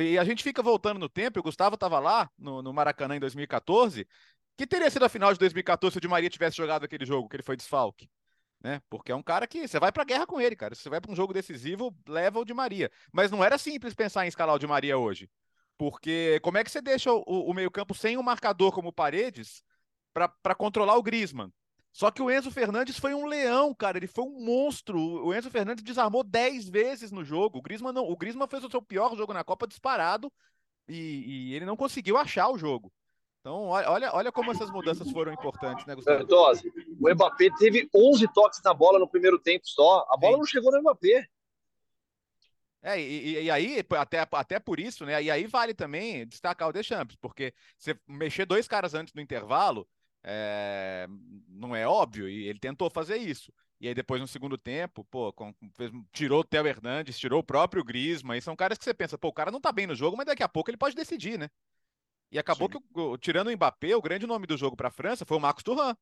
E 0.00 0.18
a 0.18 0.24
gente 0.24 0.42
fica 0.42 0.62
voltando 0.62 0.98
no 0.98 1.08
tempo, 1.08 1.40
o 1.40 1.42
Gustavo 1.42 1.74
estava 1.74 1.98
lá 1.98 2.30
no, 2.36 2.62
no, 2.62 2.72
Maracanã 2.72 3.16
em 3.16 3.20
2014, 3.20 4.06
que 4.56 4.66
teria 4.66 4.90
sido 4.90 5.04
a 5.04 5.08
final 5.08 5.32
de 5.32 5.38
2014 5.38 5.94
se 5.94 5.98
o 5.98 6.00
Di 6.00 6.08
Maria 6.08 6.28
tivesse 6.28 6.56
jogado 6.56 6.84
aquele 6.84 7.06
jogo, 7.06 7.28
que 7.28 7.36
ele 7.36 7.42
foi 7.42 7.56
desfalque. 7.56 8.08
Né? 8.62 8.80
Porque 8.88 9.10
é 9.10 9.16
um 9.16 9.22
cara 9.22 9.46
que 9.46 9.66
você 9.66 9.80
vai 9.80 9.90
pra 9.90 10.04
guerra 10.04 10.26
com 10.26 10.40
ele, 10.40 10.54
cara. 10.54 10.74
Se 10.74 10.82
você 10.82 10.90
vai 10.90 11.00
para 11.00 11.10
um 11.10 11.16
jogo 11.16 11.32
decisivo, 11.32 11.96
leva 12.06 12.38
o 12.38 12.44
Di 12.44 12.54
Maria. 12.54 12.90
Mas 13.12 13.30
não 13.30 13.42
era 13.42 13.58
simples 13.58 13.94
pensar 13.94 14.24
em 14.24 14.28
escalar 14.28 14.54
o 14.54 14.58
Di 14.58 14.66
Maria 14.66 14.96
hoje. 14.98 15.28
Porque 15.76 16.38
como 16.40 16.58
é 16.58 16.64
que 16.64 16.70
você 16.70 16.80
deixa 16.80 17.12
o, 17.12 17.22
o 17.26 17.54
meio-campo 17.54 17.94
sem 17.94 18.16
um 18.16 18.22
marcador 18.22 18.72
como 18.72 18.92
Paredes 18.92 19.64
para 20.12 20.54
controlar 20.54 20.96
o 20.96 21.02
Griezmann? 21.02 21.52
Só 21.92 22.10
que 22.10 22.22
o 22.22 22.30
Enzo 22.30 22.50
Fernandes 22.50 22.98
foi 22.98 23.12
um 23.12 23.26
leão, 23.26 23.74
cara. 23.74 23.98
Ele 23.98 24.06
foi 24.06 24.24
um 24.24 24.40
monstro. 24.40 24.98
O 24.98 25.34
Enzo 25.34 25.50
Fernandes 25.50 25.84
desarmou 25.84 26.24
10 26.24 26.68
vezes 26.68 27.12
no 27.12 27.22
jogo. 27.22 27.58
O 27.58 27.62
Griezmann, 27.62 27.92
não, 27.92 28.08
o 28.08 28.16
Griezmann 28.16 28.48
fez 28.48 28.64
o 28.64 28.70
seu 28.70 28.80
pior 28.80 29.14
jogo 29.14 29.34
na 29.34 29.44
Copa 29.44 29.66
disparado 29.66 30.32
e, 30.88 31.50
e 31.50 31.54
ele 31.54 31.66
não 31.66 31.76
conseguiu 31.76 32.16
achar 32.16 32.48
o 32.48 32.56
jogo. 32.56 32.90
Então, 33.40 33.64
olha, 33.66 34.14
olha 34.14 34.30
como 34.32 34.52
essas 34.52 34.70
mudanças 34.70 35.10
foram 35.10 35.32
importantes, 35.32 35.84
né, 35.84 35.96
Gustavo? 35.96 36.24
O 37.00 37.12
Mbappé 37.12 37.50
teve 37.58 37.90
11 37.92 38.32
toques 38.32 38.62
na 38.64 38.72
bola 38.72 39.00
no 39.00 39.08
primeiro 39.08 39.38
tempo 39.38 39.66
só. 39.66 40.06
A 40.08 40.16
bola 40.16 40.34
Sim. 40.34 40.38
não 40.38 40.46
chegou 40.46 40.70
no 40.70 40.80
Mbappé. 40.80 41.26
É, 42.84 43.00
e, 43.00 43.44
e, 43.44 43.50
aí, 43.50 43.84
até, 43.98 44.26
até 44.30 44.58
por 44.60 44.80
isso, 44.80 45.04
né? 45.04 45.22
E 45.22 45.30
aí 45.30 45.46
vale 45.46 45.74
também 45.74 46.26
destacar 46.26 46.68
o 46.68 46.72
Deschamps, 46.72 47.16
porque 47.16 47.52
você 47.76 47.96
mexer 48.08 48.46
dois 48.46 48.66
caras 48.66 48.94
antes 48.94 49.12
do 49.12 49.20
intervalo, 49.20 49.88
é, 50.24 51.06
não 51.48 51.74
é 51.74 51.86
óbvio, 51.86 52.28
e 52.28 52.48
ele 52.48 52.58
tentou 52.58 52.88
fazer 52.90 53.16
isso. 53.16 53.52
E 53.80 53.88
aí 53.88 53.94
depois 53.94 54.20
no 54.20 54.28
segundo 54.28 54.56
tempo, 54.56 55.04
pô, 55.04 55.32
com, 55.32 55.52
fez, 55.76 55.90
tirou 56.12 56.40
o 56.40 56.44
Theo 56.44 56.66
Hernandes, 56.66 57.18
tirou 57.18 57.40
o 57.40 57.44
próprio 57.44 57.82
Griezmann, 57.82 58.38
e 58.38 58.42
são 58.42 58.54
caras 58.54 58.78
que 58.78 58.84
você 58.84 58.94
pensa, 58.94 59.18
pô, 59.18 59.28
o 59.28 59.32
cara 59.32 59.50
não 59.50 59.60
tá 59.60 59.72
bem 59.72 59.86
no 59.86 59.94
jogo, 59.94 60.16
mas 60.16 60.26
daqui 60.26 60.42
a 60.42 60.48
pouco 60.48 60.70
ele 60.70 60.76
pode 60.76 60.94
decidir, 60.94 61.38
né? 61.38 61.48
E 62.30 62.38
acabou 62.38 62.70
Sim. 62.72 62.78
que, 62.78 63.18
tirando 63.18 63.48
o 63.48 63.52
Mbappé, 63.52 63.94
o 63.94 64.00
grande 64.00 64.26
nome 64.26 64.46
do 64.46 64.56
jogo 64.56 64.76
para 64.76 64.88
a 64.88 64.92
França 64.92 65.26
foi 65.26 65.36
o 65.36 65.40
Marcos 65.40 65.64
Thuram, 65.64 65.96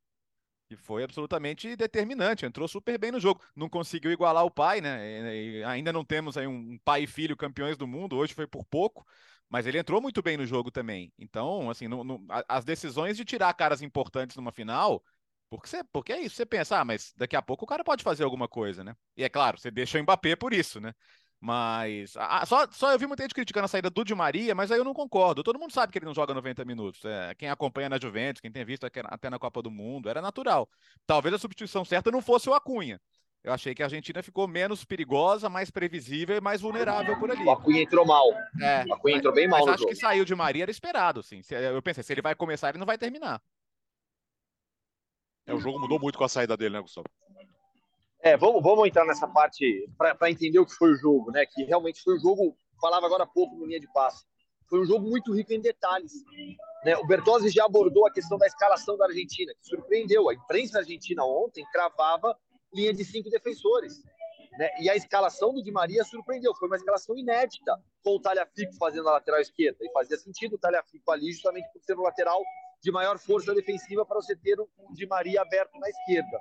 que 0.68 0.76
foi 0.76 1.02
absolutamente 1.02 1.74
determinante, 1.74 2.46
entrou 2.46 2.68
super 2.68 2.96
bem 2.96 3.10
no 3.10 3.18
jogo. 3.18 3.42
Não 3.56 3.68
conseguiu 3.68 4.12
igualar 4.12 4.44
o 4.44 4.50
pai, 4.50 4.80
né? 4.80 5.34
E, 5.34 5.64
ainda 5.64 5.92
não 5.92 6.04
temos 6.04 6.36
aí 6.36 6.46
um 6.46 6.78
pai 6.84 7.02
e 7.02 7.06
filho 7.08 7.36
campeões 7.36 7.76
do 7.76 7.88
mundo, 7.88 8.16
hoje 8.16 8.34
foi 8.34 8.46
por 8.46 8.64
pouco, 8.64 9.04
mas 9.50 9.66
ele 9.66 9.78
entrou 9.78 10.00
muito 10.00 10.22
bem 10.22 10.36
no 10.36 10.46
jogo 10.46 10.70
também. 10.70 11.12
Então, 11.18 11.68
assim, 11.68 11.88
no, 11.88 12.04
no, 12.04 12.24
as 12.48 12.64
decisões 12.64 13.16
de 13.16 13.24
tirar 13.24 13.52
caras 13.54 13.82
importantes 13.82 14.36
numa 14.36 14.52
final, 14.52 15.02
porque, 15.50 15.68
você, 15.68 15.82
porque 15.92 16.12
é 16.12 16.20
isso, 16.20 16.36
você 16.36 16.46
pensa, 16.46 16.78
ah, 16.78 16.84
mas 16.84 17.12
daqui 17.16 17.34
a 17.34 17.42
pouco 17.42 17.64
o 17.64 17.68
cara 17.68 17.82
pode 17.82 18.04
fazer 18.04 18.22
alguma 18.22 18.46
coisa, 18.48 18.84
né? 18.84 18.94
E 19.16 19.24
é 19.24 19.28
claro, 19.28 19.58
você 19.58 19.70
deixa 19.70 19.98
o 19.98 20.02
Mbappé 20.02 20.36
por 20.36 20.52
isso, 20.52 20.80
né? 20.80 20.94
Mas 21.40 22.14
ah, 22.16 22.44
só, 22.46 22.70
só 22.70 22.92
eu 22.92 22.98
vi 22.98 23.06
muita 23.06 23.24
gente 23.24 23.34
criticando 23.34 23.64
a 23.64 23.68
saída 23.68 23.88
do 23.90 24.04
Di 24.04 24.14
Maria, 24.14 24.54
mas 24.54 24.70
aí 24.70 24.78
eu 24.78 24.84
não 24.84 24.92
concordo. 24.92 25.42
Todo 25.42 25.58
mundo 25.58 25.72
sabe 25.72 25.90
que 25.90 25.98
ele 25.98 26.04
não 26.04 26.14
joga 26.14 26.34
90 26.34 26.64
minutos. 26.66 27.02
É, 27.04 27.34
quem 27.34 27.48
acompanha 27.48 27.88
na 27.88 27.98
Juventus, 27.98 28.40
quem 28.40 28.52
tem 28.52 28.64
visto 28.64 28.84
até 28.84 29.30
na 29.30 29.38
Copa 29.38 29.62
do 29.62 29.70
Mundo, 29.70 30.08
era 30.08 30.20
natural. 30.20 30.68
Talvez 31.06 31.34
a 31.34 31.38
substituição 31.38 31.84
certa 31.84 32.10
não 32.10 32.20
fosse 32.20 32.48
o 32.48 32.54
Acunha. 32.54 33.00
Eu 33.42 33.54
achei 33.54 33.74
que 33.74 33.82
a 33.82 33.86
Argentina 33.86 34.22
ficou 34.22 34.46
menos 34.46 34.84
perigosa, 34.84 35.48
mais 35.48 35.70
previsível 35.70 36.36
e 36.36 36.40
mais 36.40 36.60
vulnerável 36.60 37.18
por 37.18 37.30
ali. 37.30 37.42
O 37.42 37.50
Acunha 37.50 37.82
entrou 37.82 38.04
mal. 38.04 38.26
É, 38.60 38.84
o 38.86 38.94
Acunha 38.94 39.16
entrou 39.16 39.32
bem 39.32 39.48
mal. 39.48 39.60
Mas 39.60 39.68
acho 39.74 39.78
jogo. 39.84 39.90
que 39.90 39.96
saiu 39.96 40.26
de 40.26 40.34
Maria 40.34 40.64
era 40.64 40.70
esperado, 40.70 41.20
assim. 41.20 41.40
Eu 41.50 41.80
pensei, 41.80 42.02
se 42.02 42.12
ele 42.12 42.20
vai 42.20 42.34
começar, 42.34 42.68
ele 42.68 42.78
não 42.78 42.86
vai 42.86 42.98
terminar. 42.98 43.40
É, 45.46 45.54
o 45.54 45.60
jogo 45.60 45.80
mudou 45.80 45.98
muito 45.98 46.18
com 46.18 46.24
a 46.24 46.28
saída 46.28 46.54
dele, 46.54 46.74
né, 46.74 46.80
Gustavo? 46.82 47.06
É, 48.22 48.36
vamos, 48.36 48.62
vamos 48.62 48.86
entrar 48.86 49.06
nessa 49.06 49.26
parte 49.26 49.88
para 49.96 50.30
entender 50.30 50.58
o 50.58 50.66
que 50.66 50.74
foi 50.74 50.92
o 50.92 50.96
jogo, 50.96 51.30
né? 51.30 51.46
Que 51.46 51.64
realmente 51.64 52.02
foi 52.02 52.16
o 52.16 52.20
jogo, 52.20 52.54
falava 52.78 53.06
agora 53.06 53.24
há 53.24 53.26
pouco 53.26 53.56
no 53.56 53.64
linha 53.64 53.80
de 53.80 53.90
passe. 53.90 54.22
foi 54.68 54.80
um 54.80 54.84
jogo 54.84 55.08
muito 55.08 55.32
rico 55.32 55.54
em 55.54 55.60
detalhes. 55.60 56.12
Né? 56.84 56.94
O 56.98 57.06
Bertozzi 57.06 57.48
já 57.48 57.64
abordou 57.64 58.06
a 58.06 58.12
questão 58.12 58.36
da 58.36 58.46
escalação 58.46 58.98
da 58.98 59.06
Argentina, 59.06 59.50
que 59.54 59.66
surpreendeu. 59.66 60.28
A 60.28 60.34
imprensa 60.34 60.80
argentina 60.80 61.24
ontem 61.24 61.64
cravava 61.72 62.36
linha 62.72 62.92
de 62.92 63.04
cinco 63.04 63.30
defensores. 63.30 64.02
Né? 64.58 64.70
E 64.80 64.90
a 64.90 64.96
escalação 64.96 65.52
do 65.52 65.62
Di 65.62 65.70
Maria 65.70 66.04
surpreendeu, 66.04 66.54
foi 66.54 66.68
uma 66.68 66.76
escalação 66.76 67.16
inédita, 67.16 67.80
com 68.02 68.16
o 68.16 68.20
Talhafico 68.20 68.74
fazendo 68.78 69.08
a 69.08 69.12
lateral 69.12 69.40
esquerda. 69.40 69.78
E 69.80 69.92
fazia 69.92 70.16
sentido 70.16 70.54
o 70.54 70.58
Talhafico 70.58 71.10
ali, 71.10 71.32
justamente 71.32 71.70
por 71.72 71.82
ser 71.82 71.96
o 71.96 72.02
lateral 72.02 72.42
de 72.82 72.90
maior 72.90 73.18
força 73.18 73.54
defensiva 73.54 74.04
para 74.04 74.16
você 74.16 74.34
ter 74.36 74.58
o 74.58 74.68
Di 74.92 75.06
Maria 75.06 75.42
aberto 75.42 75.78
na 75.78 75.88
esquerda. 75.88 76.40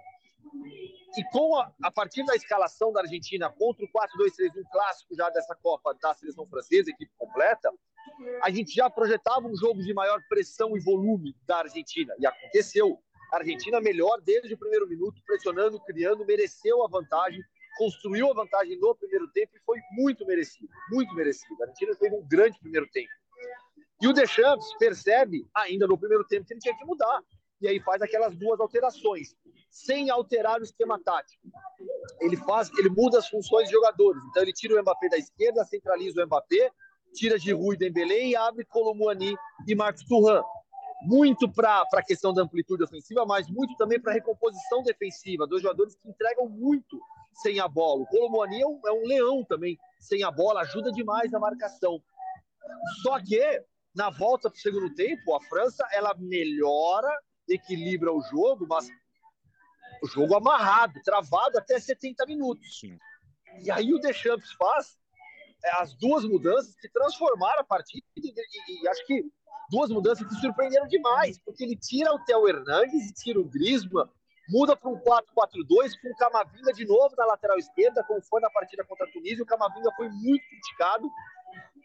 E 1.18 1.24
com 1.32 1.58
a, 1.58 1.72
a 1.84 1.92
partir 1.92 2.24
da 2.24 2.36
escalação 2.36 2.92
da 2.92 3.02
Argentina 3.02 3.50
contra 3.50 3.84
o 3.84 3.90
4-2-3-1 3.90 4.64
clássico 4.72 5.16
já 5.16 5.30
dessa 5.30 5.56
Copa 5.56 5.94
da 6.02 6.14
seleção 6.14 6.48
francesa, 6.48 6.90
equipe 6.90 7.12
completa, 7.18 7.72
a 8.42 8.50
gente 8.50 8.74
já 8.74 8.90
projetava 8.90 9.48
um 9.48 9.56
jogo 9.56 9.82
de 9.82 9.94
maior 9.94 10.22
pressão 10.30 10.76
e 10.76 10.80
volume 10.80 11.36
da 11.46 11.58
Argentina. 11.58 12.14
E 12.20 12.26
aconteceu. 12.26 13.00
A 13.32 13.38
Argentina 13.38 13.80
melhor 13.80 14.20
desde 14.22 14.54
o 14.54 14.58
primeiro 14.58 14.88
minuto, 14.88 15.22
pressionando, 15.26 15.80
criando, 15.82 16.26
mereceu 16.26 16.84
a 16.84 16.88
vantagem, 16.88 17.42
construiu 17.78 18.32
a 18.32 18.34
vantagem 18.34 18.78
no 18.80 18.96
primeiro 18.96 19.28
tempo 19.32 19.52
e 19.56 19.60
foi 19.62 19.78
muito 19.92 20.26
merecido, 20.26 20.68
muito 20.92 21.14
merecido. 21.14 21.56
A 21.62 21.66
Argentina 21.66 21.96
teve 21.96 22.16
um 22.16 22.28
grande 22.28 22.60
primeiro 22.60 22.88
tempo. 22.92 23.10
E 24.02 24.08
o 24.08 24.14
Deschamps 24.14 24.66
percebe 24.78 25.46
ainda 25.54 25.86
no 25.86 25.98
primeiro 25.98 26.26
tempo 26.26 26.46
que 26.46 26.54
ele 26.54 26.62
tinha 26.62 26.78
que 26.78 26.86
mudar. 26.86 27.22
E 27.62 27.68
aí 27.68 27.80
faz 27.82 28.02
aquelas 28.02 28.36
duas 28.36 28.60
alterações, 28.60 29.36
sem 29.70 30.10
alterar 30.10 30.60
o 30.60 30.64
esquema 30.64 30.98
tático. 30.98 31.46
Ele 32.22 32.38
faz, 32.38 32.72
ele 32.78 32.90
muda 32.90 33.20
as 33.20 33.28
funções 33.28 33.68
de 33.68 33.74
jogadores. 33.74 34.22
Então 34.30 34.42
ele 34.42 34.54
tira 34.54 34.76
o 34.76 34.82
Mbappé 34.82 35.10
da 35.10 35.18
esquerda, 35.18 35.66
centraliza 35.66 36.24
o 36.24 36.26
Mbappé, 36.26 36.72
tira 37.14 37.38
de 37.38 37.52
Rui 37.52 37.76
Dembélé 37.76 38.28
e 38.28 38.36
abre 38.36 38.66
Colomouani 38.66 39.36
e 39.68 39.76
Marcos 39.76 40.04
Turan. 40.06 40.42
Muito 41.04 41.50
para 41.52 41.86
a 41.94 42.04
questão 42.04 42.34
da 42.34 42.42
amplitude 42.42 42.84
ofensiva, 42.84 43.26
mas 43.26 43.50
muito 43.50 43.76
também 43.78 44.00
para 44.00 44.12
a 44.12 44.16
recomposição 44.16 44.84
defensiva. 44.84 45.48
Dois 45.48 45.62
jogadores 45.62 45.96
que 45.96 46.10
entregam 46.10 46.50
muito 46.50 47.00
sem 47.34 47.60
a 47.60 47.68
bola. 47.68 48.02
O 48.02 48.08
Colomouani 48.08 48.62
é 48.62 48.68
um, 48.68 48.82
é 48.86 48.92
um 48.92 49.08
leão 49.08 49.44
também 49.46 49.78
sem 50.00 50.24
a 50.24 50.32
bola, 50.32 50.62
ajuda 50.62 50.92
demais 50.92 51.32
na 51.32 51.40
marcação. 51.40 52.02
Só 53.02 53.20
que 53.20 53.64
na 53.96 54.10
volta 54.10 54.50
para 54.50 54.58
o 54.58 54.62
segundo 54.62 54.94
tempo, 54.94 55.36
a 55.36 55.42
França 55.42 55.88
ela 55.92 56.14
melhora, 56.18 57.10
equilibra 57.48 58.12
o 58.14 58.22
jogo, 58.22 58.68
mas 58.68 58.88
o 60.04 60.08
jogo 60.08 60.36
amarrado, 60.36 61.02
travado 61.04 61.58
até 61.58 61.80
70 61.80 62.26
minutos. 62.26 62.80
Sim. 62.80 62.98
E 63.64 63.72
aí 63.72 63.94
o 63.94 64.00
Deschamps 64.00 64.52
faz 64.54 64.98
é, 65.64 65.82
as 65.82 65.94
duas 65.96 66.24
mudanças 66.24 66.76
que 66.76 66.90
transformaram 66.90 67.62
a 67.62 67.64
partida 67.64 68.06
e, 68.16 68.30
e, 68.30 68.84
e, 68.84 68.88
acho 68.88 69.06
que 69.06 69.26
duas 69.70 69.90
mudanças 69.90 70.28
que 70.28 70.36
surpreenderam 70.36 70.88
demais, 70.88 71.40
porque 71.40 71.64
ele 71.64 71.76
tira 71.76 72.14
o 72.14 72.20
Theo 72.26 72.48
Hernandes 72.48 73.10
e 73.10 73.14
tira 73.14 73.40
o 73.40 73.46
Griezmann, 73.46 74.10
muda 74.50 74.76
para 74.76 74.90
um 74.90 74.98
4-4-2 74.98 75.92
com 76.02 76.10
o 76.10 76.18
Camavinga 76.18 76.74
de 76.74 76.86
novo 76.86 77.16
na 77.16 77.26
lateral 77.26 77.58
esquerda, 77.58 78.04
como 78.04 78.22
foi 78.22 78.42
na 78.42 78.50
partida 78.50 78.84
contra 78.84 79.06
a 79.06 79.12
Tunísia, 79.12 79.44
o 79.44 79.48
Camavinga 79.48 79.92
foi 79.96 80.10
muito 80.10 80.44
criticado, 80.48 81.10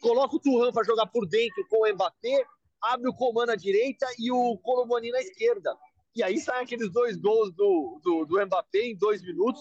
coloca 0.00 0.37
o 0.37 0.41
Turhan 0.41 0.73
para 0.73 0.85
jogar 0.85 1.07
por 1.07 1.26
dentro 1.26 1.67
com 1.69 1.87
o 1.87 1.93
Mbappé, 1.93 2.45
abre 2.83 3.09
o 3.09 3.14
Coman 3.14 3.47
na 3.47 3.55
direita 3.55 4.07
e 4.19 4.31
o 4.31 4.59
Colomani 4.59 5.11
na 5.11 5.21
esquerda. 5.21 5.76
E 6.14 6.23
aí 6.23 6.38
saem 6.38 6.62
aqueles 6.62 6.91
dois 6.91 7.17
gols 7.17 7.50
do, 7.53 8.00
do, 8.03 8.25
do 8.25 8.47
Mbappé 8.47 8.91
em 8.91 8.97
dois 8.97 9.23
minutos. 9.23 9.61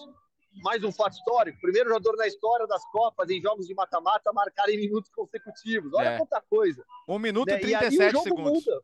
Mais 0.62 0.82
um 0.84 0.92
fato 0.92 1.14
histórico. 1.14 1.58
Primeiro 1.60 1.88
jogador 1.88 2.16
na 2.16 2.26
história 2.26 2.66
das 2.66 2.84
Copas 2.90 3.28
em 3.30 3.40
jogos 3.40 3.66
de 3.66 3.74
mata-mata 3.74 4.32
marcar 4.32 4.68
em 4.68 4.76
minutos 4.76 5.10
consecutivos. 5.10 5.92
Olha 5.94 6.10
é. 6.10 6.18
quanta 6.18 6.40
coisa. 6.42 6.84
Um 7.08 7.18
minuto 7.18 7.48
né? 7.48 7.56
e 7.56 7.60
37 7.60 8.16
e 8.16 8.20
segundos. 8.22 8.64
Muda. 8.64 8.82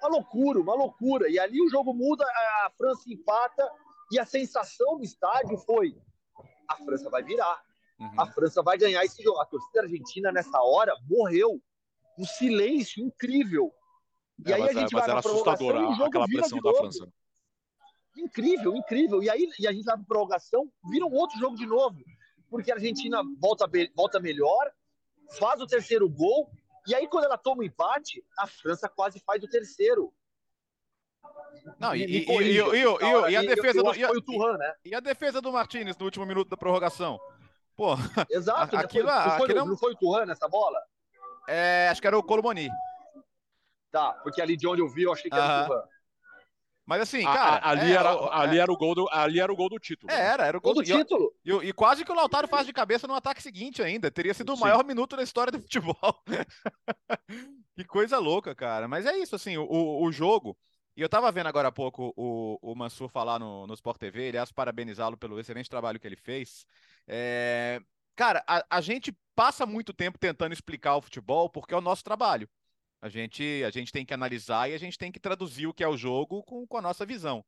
Uma 0.00 0.08
loucura, 0.10 0.60
uma 0.60 0.74
loucura. 0.74 1.28
E 1.28 1.38
ali 1.38 1.60
o 1.60 1.68
jogo 1.68 1.92
muda, 1.92 2.24
a 2.24 2.70
França 2.76 3.02
empata 3.06 3.68
e 4.12 4.18
a 4.18 4.24
sensação 4.24 4.96
do 4.96 5.04
estádio 5.04 5.58
foi: 5.58 5.96
a 6.68 6.76
França 6.76 7.10
vai 7.10 7.22
virar. 7.22 7.60
Uhum. 7.98 8.20
A 8.20 8.26
França 8.26 8.62
vai 8.62 8.78
ganhar 8.78 9.04
esse 9.04 9.22
jogo. 9.22 9.40
A 9.40 9.46
torcida 9.46 9.82
argentina, 9.82 10.30
nessa 10.30 10.60
hora, 10.62 10.94
morreu. 11.08 11.60
Um 12.16 12.24
silêncio 12.24 13.04
incrível. 13.04 13.72
E 14.44 14.52
é, 14.52 14.54
aí 14.54 14.62
a 14.62 14.72
gente 14.72 14.92
vai 14.92 15.04
era 15.04 15.18
assustadora 15.18 15.80
aquela 16.04 16.26
pressão 16.26 16.60
da 16.60 16.74
França. 16.74 17.08
Incrível, 18.18 18.74
incrível. 18.76 19.22
E 19.22 19.30
aí 19.30 19.48
e 19.58 19.66
a 19.66 19.72
gente 19.72 19.84
vai 19.84 19.96
para 19.96 20.04
prorrogação, 20.04 20.70
vira 20.90 21.06
um 21.06 21.14
outro 21.14 21.38
jogo 21.38 21.56
de 21.56 21.66
novo. 21.66 21.98
Porque 22.50 22.72
a 22.72 22.74
Argentina 22.74 23.22
volta, 23.38 23.70
volta 23.94 24.18
melhor, 24.18 24.70
faz 25.38 25.60
o 25.60 25.66
terceiro 25.66 26.08
gol, 26.08 26.50
e 26.86 26.94
aí 26.94 27.06
quando 27.06 27.24
ela 27.24 27.38
toma 27.38 27.62
o 27.62 27.64
empate, 27.64 28.24
a 28.38 28.46
França 28.46 28.88
quase 28.88 29.20
faz 29.20 29.42
o 29.42 29.48
terceiro. 29.48 30.12
Não, 31.78 31.94
e, 31.94 32.04
e, 32.04 32.26
e, 32.26 33.30
e, 33.30 33.36
a 33.36 33.42
defesa 33.42 33.82
do 33.82 34.56
né? 34.58 34.74
e 34.84 34.94
a 34.94 35.00
defesa 35.00 35.40
do 35.40 35.52
Martinez 35.52 35.96
no 35.98 36.04
último 36.04 36.24
minuto 36.24 36.48
da 36.48 36.56
prorrogação. 36.56 37.20
Pô, 37.76 37.94
Exato, 38.30 38.76
aquilo, 38.76 39.06
não, 39.06 39.36
foi, 39.36 39.44
aquilo, 39.44 39.66
não 39.66 39.76
foi 39.76 39.92
o 39.92 39.96
Turan 39.96 40.26
nessa 40.26 40.48
bola? 40.48 40.80
É, 41.46 41.88
acho 41.90 42.00
que 42.00 42.06
era 42.06 42.18
o 42.18 42.22
Colomoni. 42.22 42.68
Tá, 43.90 44.12
porque 44.22 44.40
ali 44.40 44.56
de 44.56 44.66
onde 44.66 44.82
eu 44.82 44.88
vi, 44.88 45.02
eu 45.02 45.12
achei 45.12 45.30
que 45.30 45.36
era 45.36 45.64
o 45.64 45.66
Turan. 45.66 45.82
Mas 46.88 47.02
assim, 47.02 47.22
cara. 47.22 47.56
A, 47.56 47.68
ali, 47.68 47.92
é, 47.92 47.96
era, 47.96 48.10
ali, 48.32 48.56
é... 48.56 48.62
era 48.62 48.72
o 48.72 48.76
gol 48.76 48.94
do, 48.94 49.06
ali 49.12 49.38
era 49.38 49.52
o 49.52 49.54
gol 49.54 49.68
do 49.68 49.78
título. 49.78 50.10
É, 50.10 50.18
era, 50.18 50.46
era 50.46 50.56
o 50.56 50.60
gol, 50.60 50.72
gol 50.72 50.82
do, 50.82 50.88
do, 50.88 50.96
título. 50.96 51.34
E, 51.44 51.50
e, 51.50 51.68
e, 51.68 51.72
quase 51.74 52.02
que 52.02 52.10
o 52.10 52.14
Lautaro 52.14 52.48
faz 52.48 52.66
de 52.66 52.72
cabeça 52.72 53.06
no 53.06 53.12
ataque 53.12 53.42
seguinte 53.42 53.82
ainda. 53.82 54.10
Teria 54.10 54.32
sido 54.32 54.54
o 54.54 54.56
Sim. 54.56 54.62
maior 54.62 54.82
minuto 54.82 55.14
da 55.14 55.22
história 55.22 55.52
do 55.52 55.60
futebol. 55.60 55.94
que 57.76 57.84
coisa 57.84 58.16
louca, 58.16 58.54
cara. 58.54 58.88
Mas 58.88 59.04
é 59.04 59.18
isso, 59.18 59.36
assim, 59.36 59.58
o, 59.58 60.02
o 60.02 60.10
jogo. 60.10 60.56
E 60.96 61.02
eu 61.02 61.10
tava 61.10 61.30
vendo 61.30 61.48
agora 61.48 61.68
há 61.68 61.72
pouco 61.72 62.10
o, 62.16 62.58
o 62.62 62.74
Mansur 62.74 63.10
falar 63.10 63.38
no, 63.38 63.66
no 63.66 63.74
Sport 63.74 63.98
TV, 63.98 64.30
aliás, 64.30 64.50
parabenizá-lo 64.50 65.18
pelo 65.18 65.38
excelente 65.38 65.68
trabalho 65.68 66.00
que 66.00 66.06
ele 66.06 66.16
fez. 66.16 66.64
É... 67.06 67.82
Cara, 68.16 68.42
a, 68.48 68.64
a 68.70 68.80
gente 68.80 69.14
passa 69.36 69.66
muito 69.66 69.92
tempo 69.92 70.18
tentando 70.18 70.54
explicar 70.54 70.96
o 70.96 71.02
futebol 71.02 71.50
porque 71.50 71.74
é 71.74 71.76
o 71.76 71.82
nosso 71.82 72.02
trabalho. 72.02 72.48
A 73.00 73.08
gente, 73.08 73.62
a 73.64 73.70
gente 73.70 73.92
tem 73.92 74.04
que 74.04 74.14
analisar 74.14 74.68
e 74.68 74.74
a 74.74 74.78
gente 74.78 74.98
tem 74.98 75.12
que 75.12 75.20
traduzir 75.20 75.66
o 75.66 75.74
que 75.74 75.84
é 75.84 75.88
o 75.88 75.96
jogo 75.96 76.42
com, 76.42 76.66
com 76.66 76.76
a 76.76 76.82
nossa 76.82 77.06
visão. 77.06 77.44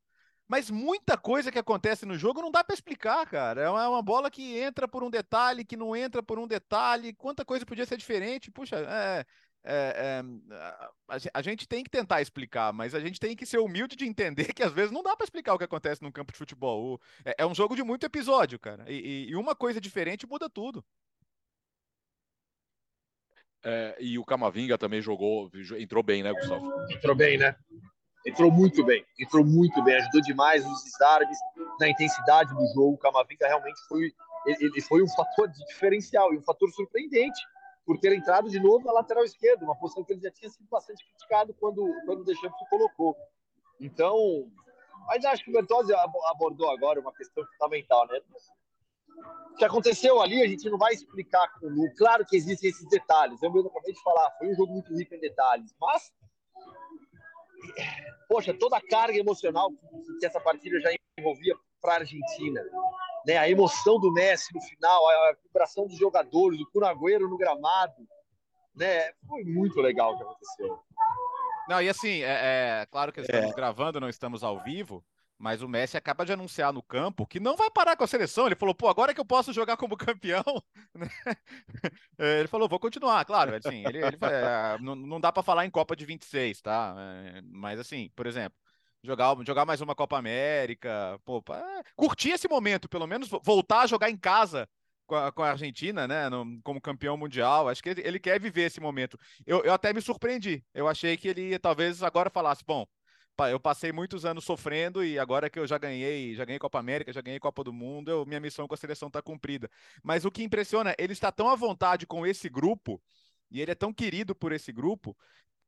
Mas 0.51 0.69
muita 0.69 1.17
coisa 1.17 1.53
que 1.53 1.59
acontece 1.59 2.05
no 2.05 2.19
jogo 2.19 2.43
não 2.43 2.51
dá 2.51 2.65
para 2.65 2.75
explicar, 2.75 3.25
cara. 3.25 3.63
É 3.63 3.71
uma, 3.71 3.85
é 3.85 3.89
uma, 3.89 4.03
bola 4.03 4.31
que 4.31 4.59
entra 4.59 4.89
por 4.89 5.05
um 5.05 5.11
detalhe, 5.11 5.65
que 5.65 5.77
não 5.77 5.95
entra 5.95 6.23
por 6.23 6.41
um 6.41 6.47
detalhe. 6.47 7.13
Quanta 7.13 7.45
coisa 7.45 7.65
podia 7.65 7.87
ser 7.87 7.97
diferente. 7.97 8.51
Puxa, 8.51 8.77
é, 8.77 9.25
é, 9.63 10.23
é, 10.23 11.29
a, 11.35 11.43
gente 11.43 11.69
tem 11.69 11.85
que 11.85 11.91
tentar 11.91 12.23
explicar, 12.23 12.73
mas 12.73 12.95
a 12.95 13.01
gente 13.01 13.21
tem 13.21 13.37
que 13.37 13.45
ser 13.45 13.59
humilde 13.59 13.95
de 13.95 14.07
entender 14.07 14.53
que 14.53 14.63
às 14.63 14.73
vezes 14.73 14.91
não 14.91 15.03
dá 15.03 15.15
para 15.15 15.25
explicar 15.25 15.55
o 15.55 15.59
que 15.59 15.65
acontece 15.65 16.03
num 16.03 16.11
campo 16.11 16.33
de 16.33 16.39
futebol. 16.39 17.01
É, 17.25 17.37
é 17.39 17.47
um 17.47 17.55
jogo 17.55 17.77
de 17.77 17.85
muito 17.85 18.05
episódio, 18.05 18.59
cara. 18.59 18.85
E, 18.89 19.29
e, 19.29 19.37
uma 19.37 19.55
coisa 19.55 19.81
diferente 19.81 20.27
muda 20.27 20.49
tudo. 20.49 20.85
É, 23.63 23.97
e 24.01 24.19
o 24.19 24.25
Camavinga 24.25 24.79
também 24.79 25.03
jogou, 25.03 25.51
entrou 25.79 26.03
bem, 26.03 26.23
né, 26.23 26.33
Gustavo? 26.33 26.67
Entrou 26.91 27.15
bem, 27.15 27.37
né? 27.37 27.55
Entrou 28.27 28.51
muito 28.51 28.85
bem, 28.85 29.05
entrou 29.19 29.45
muito 29.45 29.83
bem, 29.83 29.97
ajudou 29.97 30.21
demais 30.21 30.65
nos 30.65 30.85
desarmes, 30.85 31.39
na 31.79 31.89
intensidade 31.89 32.55
do 32.55 32.67
jogo. 32.75 32.95
O 32.95 32.99
Camavinga 32.99 33.47
realmente 33.47 33.81
foi, 33.89 34.13
ele 34.47 34.81
foi 34.83 35.03
um 35.03 35.09
fator 35.09 35.49
diferencial 35.49 36.33
e 36.33 36.39
um 36.39 36.43
fator 36.43 36.71
surpreendente 36.71 37.41
por 37.85 37.99
ter 37.99 38.13
entrado 38.13 38.49
de 38.49 38.61
novo 38.61 38.85
na 38.85 38.93
lateral 38.93 39.25
esquerda, 39.25 39.65
uma 39.65 39.77
posição 39.77 40.05
que 40.05 40.13
ele 40.13 40.21
já 40.21 40.31
tinha 40.31 40.51
sido 40.51 40.69
bastante 40.71 41.05
criticado 41.05 41.55
quando, 41.55 41.83
quando 42.05 42.21
o 42.21 42.25
Deschamps 42.25 42.69
colocou. 42.69 43.17
Então, 43.81 44.17
mas 45.07 45.25
acho 45.25 45.43
que 45.43 45.51
o 45.51 45.55
Bertozzi 45.55 45.93
abordou 46.27 46.71
agora 46.71 47.01
uma 47.01 47.13
questão 47.13 47.45
fundamental, 47.53 48.07
né? 48.07 48.21
O 49.53 49.57
que 49.57 49.65
aconteceu 49.65 50.21
ali, 50.21 50.43
a 50.43 50.47
gente 50.47 50.69
não 50.71 50.79
vai 50.79 50.95
explicar 50.95 51.47
com 51.59 51.67
o 51.67 51.95
Claro 51.97 52.25
que 52.25 52.37
existem 52.37 52.71
esses 52.71 52.89
detalhes. 52.89 53.43
Eu 53.43 53.53
mesmo 53.53 53.69
acabei 53.69 53.93
de 53.93 54.03
falar, 54.03 54.31
foi 54.39 54.49
um 54.49 54.55
jogo 54.55 54.73
muito 54.73 54.95
rico 54.95 55.15
em 55.15 55.21
detalhes, 55.21 55.75
mas 55.79 56.13
poxa, 58.29 58.55
toda 58.55 58.77
a 58.77 58.81
carga 58.81 59.19
emocional 59.19 59.71
que 60.19 60.25
essa 60.27 60.41
partida 60.41 60.81
já 60.81 60.91
envolvia 61.19 61.55
para 61.81 61.95
a 61.95 61.97
Argentina, 61.99 62.63
né? 63.27 63.37
A 63.37 63.49
emoção 63.49 63.99
do 63.99 64.13
Messi 64.13 64.55
no 64.55 64.61
final, 64.61 65.09
a 65.09 65.37
vibração 65.43 65.87
dos 65.87 65.99
jogadores, 65.99 66.61
o 66.61 66.71
Cunagüero 66.71 67.29
no 67.29 67.37
gramado, 67.37 68.07
né? 68.75 69.13
Foi 69.27 69.45
muito 69.45 69.81
legal 69.81 70.15
o 70.15 70.17
que 70.17 70.23
aconteceu. 70.23 70.79
Não, 71.69 71.83
e 71.83 71.89
assim, 71.89 72.23
é, 72.23 72.83
é 72.83 72.87
claro 72.87 73.13
que 73.13 73.21
estamos 73.21 73.51
é. 73.51 73.55
gravando, 73.55 74.01
não 74.01 74.09
estamos 74.09 74.43
ao 74.43 74.63
vivo, 74.63 75.05
mas 75.41 75.63
o 75.63 75.69
Messi 75.69 75.97
acaba 75.97 76.27
de 76.27 76.35
anunciar 76.35 76.71
no 76.71 76.83
campo 76.83 77.27
que 77.27 77.41
não 77.41 77.57
vai 77.57 77.71
parar 77.71 77.97
com 77.97 78.05
a 78.05 78.07
seleção. 78.07 78.45
Ele 78.45 78.55
falou, 78.55 78.75
pô, 78.75 78.89
agora 78.89 79.15
que 79.15 79.21
eu 79.21 79.25
posso 79.25 79.55
jogar 79.55 79.75
como 79.79 79.97
campeão, 79.97 80.45
né? 80.95 81.09
É, 82.19 82.41
ele 82.41 82.49
falou, 82.49 82.69
vou 82.69 82.79
continuar, 82.79 83.25
claro. 83.25 83.57
Assim, 83.57 83.83
ele, 83.87 84.05
ele 84.05 84.19
é, 84.21 84.79
não, 84.81 84.95
não 84.95 85.19
dá 85.19 85.33
para 85.33 85.43
falar 85.43 85.65
em 85.65 85.71
Copa 85.71 85.97
de 85.97 86.05
26, 86.05 86.61
tá? 86.61 86.95
É, 86.99 87.41
mas 87.43 87.81
assim, 87.81 88.11
por 88.15 88.27
exemplo, 88.27 88.59
jogar, 89.03 89.35
jogar 89.47 89.65
mais 89.65 89.81
uma 89.81 89.95
Copa 89.95 90.19
América, 90.19 91.19
pô, 91.25 91.43
é, 91.55 91.83
curtir 91.97 92.33
esse 92.33 92.47
momento, 92.47 92.87
pelo 92.87 93.07
menos 93.07 93.31
voltar 93.43 93.81
a 93.81 93.87
jogar 93.87 94.11
em 94.11 94.19
casa 94.19 94.69
com 95.07 95.17
a, 95.17 95.33
com 95.33 95.43
a 95.43 95.53
Argentina, 95.53 96.07
né, 96.07 96.29
no, 96.29 96.61
como 96.63 96.83
campeão 96.83 97.17
mundial. 97.17 97.67
Acho 97.67 97.83
que 97.83 97.89
ele, 97.89 98.03
ele 98.07 98.21
quer 98.21 98.39
viver 98.39 98.65
esse 98.65 98.79
momento. 98.81 99.19
Eu, 99.47 99.65
eu 99.65 99.73
até 99.73 99.91
me 99.91 100.03
surpreendi. 100.03 100.63
Eu 100.75 100.87
achei 100.87 101.17
que 101.17 101.29
ele 101.29 101.59
talvez 101.59 102.03
agora 102.03 102.29
falasse, 102.29 102.63
bom, 102.63 102.87
eu 103.49 103.61
passei 103.61 103.93
muitos 103.93 104.25
anos 104.25 104.45
sofrendo 104.45 105.05
e 105.05 105.19
agora 105.19 105.49
que 105.49 105.59
eu 105.59 105.67
já 105.67 105.79
ganhei, 105.79 106.35
já 106.35 106.45
ganhei 106.45 106.59
Copa 106.59 106.79
América, 106.79 107.13
já 107.13 107.21
ganhei 107.21 107.39
Copa 107.39 107.63
do 107.63 107.73
Mundo, 107.73 108.11
eu, 108.11 108.27
minha 108.27 108.41
missão 108.41 108.67
com 108.67 108.75
a 108.75 108.77
seleção 108.77 109.09
está 109.09 109.23
cumprida. 109.23 109.71
Mas 110.03 110.25
o 110.25 110.31
que 110.31 110.43
impressiona, 110.43 110.95
ele 110.99 111.13
está 111.13 111.31
tão 111.31 111.49
à 111.49 111.55
vontade 111.55 112.07
com 112.07 112.27
esse 112.27 112.49
grupo 112.49 113.01
e 113.51 113.61
ele 113.61 113.71
é 113.71 113.75
tão 113.75 113.93
querido 113.93 114.35
por 114.35 114.53
esse 114.53 114.73
grupo. 114.73 115.17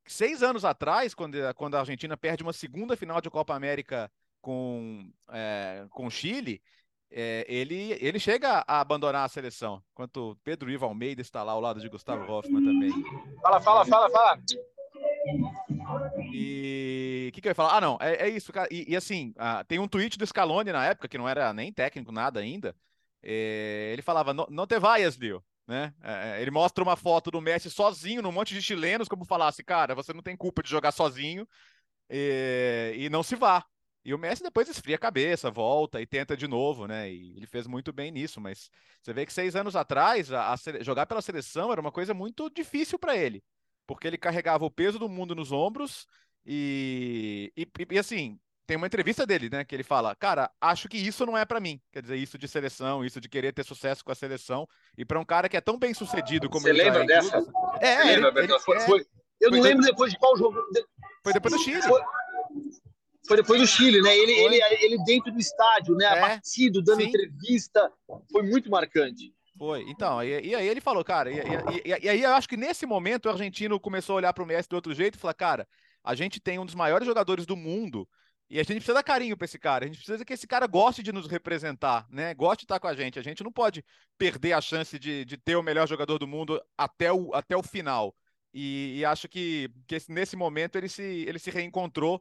Seis 0.06 0.42
anos 0.42 0.64
atrás, 0.64 1.14
quando, 1.14 1.36
quando 1.54 1.76
a 1.76 1.80
Argentina 1.80 2.16
perde 2.16 2.42
uma 2.42 2.52
segunda 2.52 2.96
final 2.96 3.20
de 3.20 3.30
Copa 3.30 3.54
América 3.54 4.10
com, 4.40 5.10
é, 5.30 5.86
com 5.90 6.10
Chile, 6.10 6.60
é, 7.10 7.44
ele, 7.46 7.92
ele 8.00 8.18
chega 8.18 8.64
a 8.66 8.80
abandonar 8.80 9.24
a 9.24 9.28
seleção, 9.28 9.82
enquanto 9.92 10.36
Pedro 10.42 10.70
Ivo 10.70 10.86
Almeida 10.86 11.20
está 11.20 11.42
lá 11.42 11.52
ao 11.52 11.60
lado 11.60 11.78
de 11.78 11.88
Gustavo 11.88 12.30
Hoffmann 12.30 12.64
também. 12.64 12.90
Fala, 13.42 13.60
fala, 13.60 13.84
fala, 13.84 14.10
fala. 14.10 14.38
E 16.32 17.28
o 17.28 17.32
que, 17.32 17.40
que 17.40 17.48
eu 17.48 17.50
ia 17.50 17.54
falar? 17.54 17.76
Ah, 17.76 17.80
não, 17.80 17.98
é, 18.00 18.26
é 18.26 18.28
isso, 18.28 18.52
cara. 18.52 18.68
E, 18.70 18.92
e 18.92 18.96
assim, 18.96 19.32
ah, 19.36 19.64
tem 19.64 19.78
um 19.78 19.88
tweet 19.88 20.18
do 20.18 20.26
Scaloni 20.26 20.72
na 20.72 20.86
época, 20.86 21.08
que 21.08 21.18
não 21.18 21.28
era 21.28 21.52
nem 21.52 21.72
técnico, 21.72 22.12
nada 22.12 22.40
ainda. 22.40 22.74
É, 23.22 23.90
ele 23.92 24.02
falava: 24.02 24.34
Não 24.34 24.66
te 24.66 24.78
vaias, 24.78 25.16
Leo. 25.16 25.42
Né? 25.66 25.94
É, 26.02 26.42
ele 26.42 26.50
mostra 26.50 26.82
uma 26.82 26.96
foto 26.96 27.30
do 27.30 27.40
Messi 27.40 27.70
sozinho, 27.70 28.20
num 28.20 28.32
monte 28.32 28.52
de 28.52 28.60
chilenos, 28.60 29.08
como 29.08 29.24
falasse, 29.24 29.62
cara, 29.62 29.94
você 29.94 30.12
não 30.12 30.22
tem 30.22 30.36
culpa 30.36 30.62
de 30.62 30.68
jogar 30.68 30.90
sozinho 30.92 31.46
e, 32.10 32.94
e 32.98 33.08
não 33.08 33.22
se 33.22 33.36
vá. 33.36 33.64
E 34.04 34.12
o 34.12 34.18
Messi 34.18 34.42
depois 34.42 34.68
esfria 34.68 34.96
a 34.96 34.98
cabeça, 34.98 35.50
volta 35.50 36.00
e 36.00 36.06
tenta 36.06 36.36
de 36.36 36.48
novo, 36.48 36.88
né? 36.88 37.10
E 37.10 37.36
ele 37.36 37.46
fez 37.46 37.66
muito 37.68 37.92
bem 37.92 38.10
nisso, 38.10 38.40
mas 38.40 38.68
você 39.00 39.12
vê 39.12 39.24
que 39.24 39.32
seis 39.32 39.54
anos 39.54 39.76
atrás, 39.76 40.32
a, 40.32 40.52
a, 40.52 40.56
jogar 40.80 41.06
pela 41.06 41.22
seleção 41.22 41.70
era 41.70 41.80
uma 41.80 41.92
coisa 41.92 42.12
muito 42.12 42.50
difícil 42.50 42.98
para 42.98 43.16
ele, 43.16 43.44
porque 43.86 44.06
ele 44.06 44.18
carregava 44.18 44.64
o 44.64 44.70
peso 44.70 44.98
do 44.98 45.08
mundo 45.08 45.34
nos 45.34 45.52
ombros 45.52 46.06
e, 46.44 47.52
e, 47.56 47.66
e, 47.90 47.98
assim, 47.98 48.38
tem 48.66 48.76
uma 48.76 48.86
entrevista 48.86 49.26
dele, 49.26 49.48
né, 49.50 49.64
que 49.64 49.74
ele 49.74 49.82
fala, 49.82 50.14
cara, 50.16 50.50
acho 50.60 50.88
que 50.88 50.96
isso 50.96 51.24
não 51.26 51.36
é 51.36 51.44
para 51.44 51.60
mim, 51.60 51.80
quer 51.92 52.02
dizer, 52.02 52.16
isso 52.16 52.38
de 52.38 52.48
seleção, 52.48 53.04
isso 53.04 53.20
de 53.20 53.28
querer 53.28 53.52
ter 53.52 53.64
sucesso 53.64 54.04
com 54.04 54.12
a 54.12 54.14
seleção, 54.14 54.66
e 54.96 55.04
para 55.04 55.20
um 55.20 55.24
cara 55.24 55.48
que 55.48 55.56
é 55.56 55.60
tão 55.60 55.78
bem 55.78 55.94
sucedido 55.94 56.48
como 56.48 56.62
Você 56.62 56.70
ele 56.70 56.82
lembra 56.82 57.02
é, 57.02 57.06
dessa? 57.06 57.36
É, 57.80 57.96
Você 57.96 58.04
lembra, 58.04 58.42
ele, 58.42 58.52
ele, 58.52 58.60
foi, 58.60 58.76
é, 58.76 58.80
foi, 58.80 59.06
eu 59.42 59.50
não 59.50 59.60
lembro 59.60 59.84
depois 59.84 60.12
de 60.12 60.18
qual 60.18 60.36
jogo. 60.36 60.56
Foi 61.24 61.32
depois 61.32 61.52
do 61.52 61.60
Chile. 61.60 61.82
Foi, 61.82 62.00
foi 63.26 63.36
depois 63.36 63.60
do 63.60 63.66
Chile, 63.66 64.00
né? 64.00 64.16
Ele, 64.16 64.32
ele, 64.32 64.56
ele 64.80 65.04
dentro 65.04 65.32
do 65.32 65.38
estádio, 65.38 65.96
né? 65.96 66.04
É, 66.04 66.08
Abatido, 66.18 66.80
dando 66.80 67.02
sim. 67.02 67.08
entrevista. 67.08 67.92
Foi 68.30 68.42
muito 68.42 68.70
marcante. 68.70 69.34
Foi. 69.62 69.84
Então, 69.86 70.20
e, 70.24 70.48
e 70.48 70.54
aí 70.56 70.66
ele 70.66 70.80
falou, 70.80 71.04
cara, 71.04 71.30
e, 71.30 71.36
e, 71.36 71.88
e, 72.04 72.08
aí 72.08 72.20
eu 72.20 72.34
acho 72.34 72.48
que 72.48 72.56
nesse 72.56 72.84
momento 72.84 73.26
o 73.26 73.30
argentino 73.30 73.78
começou 73.78 74.14
a 74.14 74.16
olhar 74.16 74.32
para 74.32 74.42
o 74.42 74.46
Messi 74.46 74.68
do 74.68 74.74
outro 74.74 74.92
jeito 74.92 75.14
e 75.14 75.18
falar, 75.18 75.34
cara, 75.34 75.68
a 76.02 76.16
gente 76.16 76.40
tem 76.40 76.58
um 76.58 76.66
dos 76.66 76.74
maiores 76.74 77.06
jogadores 77.06 77.46
do 77.46 77.56
mundo 77.56 78.08
e 78.50 78.58
a 78.58 78.64
gente 78.64 78.78
precisa 78.78 78.94
dar 78.94 79.04
carinho 79.04 79.36
para 79.36 79.44
esse 79.44 79.60
cara. 79.60 79.84
A 79.84 79.86
gente 79.86 79.98
precisa 79.98 80.24
que 80.24 80.32
esse 80.32 80.48
cara 80.48 80.66
goste 80.66 81.00
de 81.00 81.12
nos 81.12 81.28
representar, 81.28 82.08
né? 82.10 82.34
Goste 82.34 82.62
de 82.62 82.64
estar 82.64 82.80
com 82.80 82.88
a 82.88 82.94
gente. 82.96 83.20
A 83.20 83.22
gente 83.22 83.44
não 83.44 83.52
pode 83.52 83.84
perder 84.18 84.54
a 84.54 84.60
chance 84.60 84.98
de, 84.98 85.24
de 85.24 85.36
ter 85.36 85.54
o 85.54 85.62
melhor 85.62 85.86
jogador 85.86 86.18
do 86.18 86.26
mundo 86.26 86.60
até 86.76 87.12
o, 87.12 87.32
até 87.32 87.56
o 87.56 87.62
final. 87.62 88.12
E, 88.52 88.98
e 88.98 89.04
acho 89.04 89.28
que, 89.28 89.70
que 89.86 89.96
nesse 90.08 90.34
momento 90.34 90.74
ele 90.74 90.88
se, 90.88 91.04
ele 91.04 91.38
se 91.38 91.52
reencontrou 91.52 92.20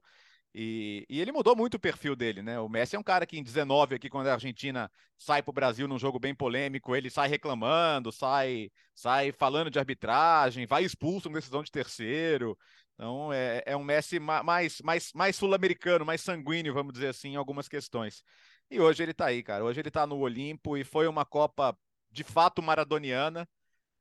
e, 0.53 1.05
e, 1.09 1.21
ele 1.21 1.31
mudou 1.31 1.55
muito 1.55 1.75
o 1.75 1.79
perfil 1.79 2.13
dele, 2.13 2.41
né? 2.41 2.59
O 2.59 2.67
Messi 2.67 2.97
é 2.97 2.99
um 2.99 3.03
cara 3.03 3.25
que 3.25 3.37
em 3.37 3.43
19 3.43 3.95
aqui, 3.95 4.09
quando 4.09 4.27
a 4.27 4.33
Argentina 4.33 4.91
sai 5.17 5.41
para 5.41 5.49
o 5.49 5.53
Brasil 5.53 5.87
num 5.87 5.97
jogo 5.97 6.19
bem 6.19 6.35
polêmico, 6.35 6.93
ele 6.93 7.09
sai 7.09 7.29
reclamando, 7.29 8.11
sai, 8.11 8.69
sai 8.93 9.31
falando 9.31 9.71
de 9.71 9.79
arbitragem, 9.79 10.65
vai 10.65 10.83
expulso 10.83 11.29
em 11.29 11.33
decisão 11.33 11.63
de 11.63 11.71
terceiro. 11.71 12.57
Então 12.95 13.31
é, 13.31 13.63
é 13.65 13.77
um 13.77 13.83
Messi 13.83 14.19
mais, 14.19 14.81
mais, 14.81 15.11
mais 15.13 15.35
sul-americano, 15.37 16.05
mais 16.05 16.19
sanguíneo, 16.21 16.73
vamos 16.73 16.93
dizer 16.93 17.07
assim, 17.07 17.29
em 17.29 17.37
algumas 17.37 17.69
questões. 17.69 18.21
E 18.69 18.79
hoje 18.79 19.03
ele 19.03 19.11
está 19.11 19.27
aí, 19.27 19.41
cara. 19.41 19.63
Hoje 19.63 19.79
ele 19.79 19.87
está 19.87 20.05
no 20.05 20.19
Olimpo 20.19 20.77
e 20.77 20.83
foi 20.83 21.07
uma 21.07 21.25
Copa 21.25 21.77
de 22.11 22.25
fato 22.25 22.61
maradoniana. 22.61 23.47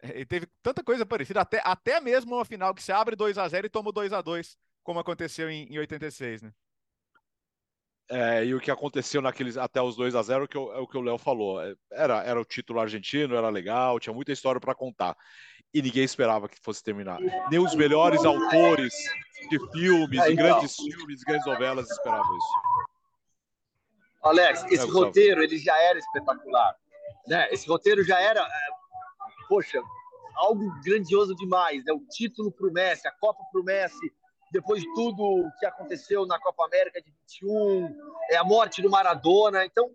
E 0.03 0.25
teve 0.25 0.49
tanta 0.63 0.83
coisa 0.83 1.07
parecida, 1.07 1.43
até, 1.43 1.61
até 1.65 2.01
mesmo 2.01 2.35
uma 2.35 2.45
final 2.45 2.75
que 2.75 2.83
se 2.83 2.91
abre 2.91 3.15
2 3.15 3.39
a 3.39 3.47
0 3.49 3.67
e 3.67 3.71
toma 3.71 3.93
2 3.93 4.13
a 4.13 4.21
2 4.21 4.57
como 4.83 5.01
aconteceu 5.01 5.51
em, 5.51 5.67
em 5.73 5.79
86, 5.79 6.43
né? 6.43 6.53
É, 8.13 8.45
e 8.45 8.53
o 8.53 8.61
que 8.61 8.73
aconteceu 8.73 9.23
naqueles 9.23 9.57
até 9.57 9.81
os 9.81 9.95
2 9.95 10.17
a 10.17 10.23
0 10.23 10.49
que 10.49 10.57
eu, 10.57 10.73
é 10.75 10.79
o 10.79 10.87
que 10.87 10.99
o 10.99 11.01
Léo 11.01 11.17
falou. 11.17 11.63
É, 11.63 11.75
era, 11.93 12.25
era 12.25 12.41
o 12.41 12.45
título 12.45 12.81
argentino, 12.81 13.37
era 13.37 13.49
legal, 13.49 14.01
tinha 14.01 14.13
muita 14.13 14.33
história 14.33 14.61
para 14.61 14.75
contar. 14.75 15.17
E 15.73 15.81
ninguém 15.81 16.03
esperava 16.03 16.49
que 16.49 16.59
fosse 16.61 16.83
terminar. 16.83 17.21
Nem 17.49 17.61
os 17.61 17.73
melhores 17.77 18.25
autores 18.25 18.93
de 19.49 19.59
filmes, 19.71 20.21
é, 20.21 20.33
então. 20.33 20.45
grandes 20.45 20.75
filmes, 20.75 21.23
grandes 21.23 21.47
novelas 21.47 21.89
esperavam 21.89 22.37
isso. 22.37 22.49
Alex, 24.25 24.65
esse 24.65 24.85
é, 24.85 24.91
roteiro 24.91 25.43
ele 25.45 25.57
já 25.57 25.81
era 25.81 25.99
espetacular. 25.99 26.75
Né? 27.29 27.49
Esse 27.53 27.69
roteiro 27.69 28.03
já 28.03 28.21
era, 28.21 28.41
é, 28.41 29.47
poxa, 29.49 29.81
algo 30.35 30.69
grandioso 30.83 31.35
demais. 31.37 31.85
Né? 31.85 31.93
O 31.93 32.05
título 32.11 32.51
para 32.51 32.67
o 32.67 32.73
Messi, 32.73 33.07
a 33.07 33.13
Copa 33.13 33.41
para 33.53 33.61
o 33.61 33.65
Messi, 33.65 34.13
depois 34.51 34.83
de 34.83 34.95
tudo 34.95 35.49
que 35.59 35.67
aconteceu 35.67 36.27
na 36.27 36.39
Copa 36.41 36.67
América 36.67 37.01
de 37.01 37.11
21, 37.11 37.97
é 38.31 38.37
a 38.37 38.45
morte 38.45 38.83
do 38.83 38.91
Maradona. 38.91 39.65
Então, 39.65 39.91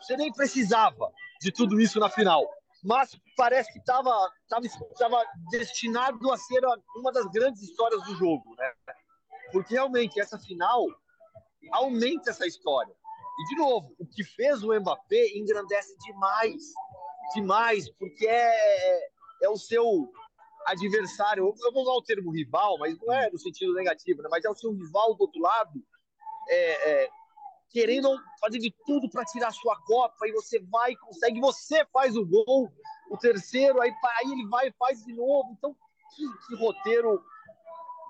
você 0.00 0.16
nem 0.16 0.32
precisava 0.32 1.12
de 1.40 1.52
tudo 1.52 1.80
isso 1.80 2.00
na 2.00 2.08
final. 2.08 2.42
Mas 2.82 3.18
parece 3.36 3.72
que 3.72 3.78
estava 3.78 4.10
tava, 4.48 5.24
destinado 5.50 6.32
a 6.32 6.36
ser 6.36 6.60
uma 6.96 7.12
das 7.12 7.26
grandes 7.26 7.62
histórias 7.62 8.02
do 8.04 8.14
jogo, 8.14 8.54
né? 8.56 8.72
Porque 9.52 9.74
realmente 9.74 10.20
essa 10.20 10.38
final 10.38 10.86
aumenta 11.72 12.30
essa 12.30 12.46
história. 12.46 12.94
E, 13.38 13.44
de 13.48 13.56
novo, 13.56 13.94
o 13.98 14.06
que 14.06 14.24
fez 14.24 14.62
o 14.62 14.72
Mbappé 14.72 15.36
engrandece 15.36 15.94
demais, 15.98 16.62
demais, 17.34 17.90
porque 17.98 18.26
é, 18.26 19.08
é 19.42 19.48
o 19.48 19.56
seu 19.56 20.10
adversário, 20.66 21.54
eu 21.64 21.72
vou 21.72 21.82
usar 21.82 21.92
o 21.92 22.02
termo 22.02 22.30
rival, 22.30 22.76
mas 22.78 22.98
não 22.98 23.12
é 23.12 23.30
no 23.30 23.38
sentido 23.38 23.72
negativo, 23.74 24.20
né? 24.22 24.28
mas 24.30 24.44
é 24.44 24.50
o 24.50 24.54
seu 24.54 24.72
rival 24.72 25.14
do 25.14 25.22
outro 25.22 25.40
lado, 25.40 25.82
é, 26.48 27.04
é, 27.04 27.08
querendo 27.70 28.08
fazer 28.40 28.58
de 28.58 28.74
tudo 28.84 29.08
para 29.10 29.24
tirar 29.24 29.52
sua 29.52 29.76
Copa, 29.82 30.26
e 30.26 30.32
você 30.32 30.60
vai, 30.60 30.94
consegue, 30.96 31.40
você 31.40 31.84
faz 31.92 32.16
o 32.16 32.26
gol, 32.26 32.70
o 33.10 33.16
terceiro, 33.16 33.80
aí, 33.80 33.90
aí 33.90 34.32
ele 34.32 34.48
vai 34.48 34.68
e 34.68 34.74
faz 34.78 35.04
de 35.04 35.12
novo. 35.12 35.54
Então, 35.56 35.76
que, 36.14 36.24
que 36.46 36.54
roteiro, 36.56 37.22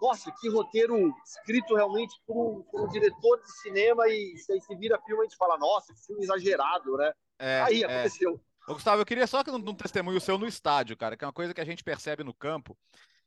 nossa, 0.01 0.33
que 0.41 0.49
roteiro 0.49 1.15
escrito 1.25 1.75
realmente 1.75 2.15
por 2.27 2.37
um, 2.37 2.63
por 2.63 2.83
um 2.83 2.89
diretor 2.89 3.41
de 3.43 3.53
cinema, 3.61 4.09
e 4.09 4.37
se 4.39 4.61
se 4.61 4.77
vira 4.77 5.01
filme, 5.03 5.23
a 5.23 5.25
gente 5.25 5.37
fala, 5.37 5.59
nossa, 5.59 5.93
que 5.93 6.07
filme 6.07 6.23
exagerado, 6.23 6.97
né? 6.97 7.13
É, 7.39 7.61
aí 7.63 7.83
é. 7.83 7.87
aconteceu. 7.87 8.41
Ô, 8.67 8.75
Gustavo, 8.75 9.01
eu 9.01 9.07
queria 9.07 9.29
só 9.29 9.45
que 9.45 9.51
um 9.51 9.75
testemunho 9.75 10.21
seu 10.21 10.37
no 10.37 10.47
estádio, 10.47 10.97
cara, 10.97 11.17
que 11.17 11.23
é 11.23 11.27
uma 11.27 11.33
coisa 11.33 11.55
que 11.55 11.61
a 11.61 11.65
gente 11.65 11.85
percebe 11.85 12.25
no 12.25 12.35
campo, 12.35 12.77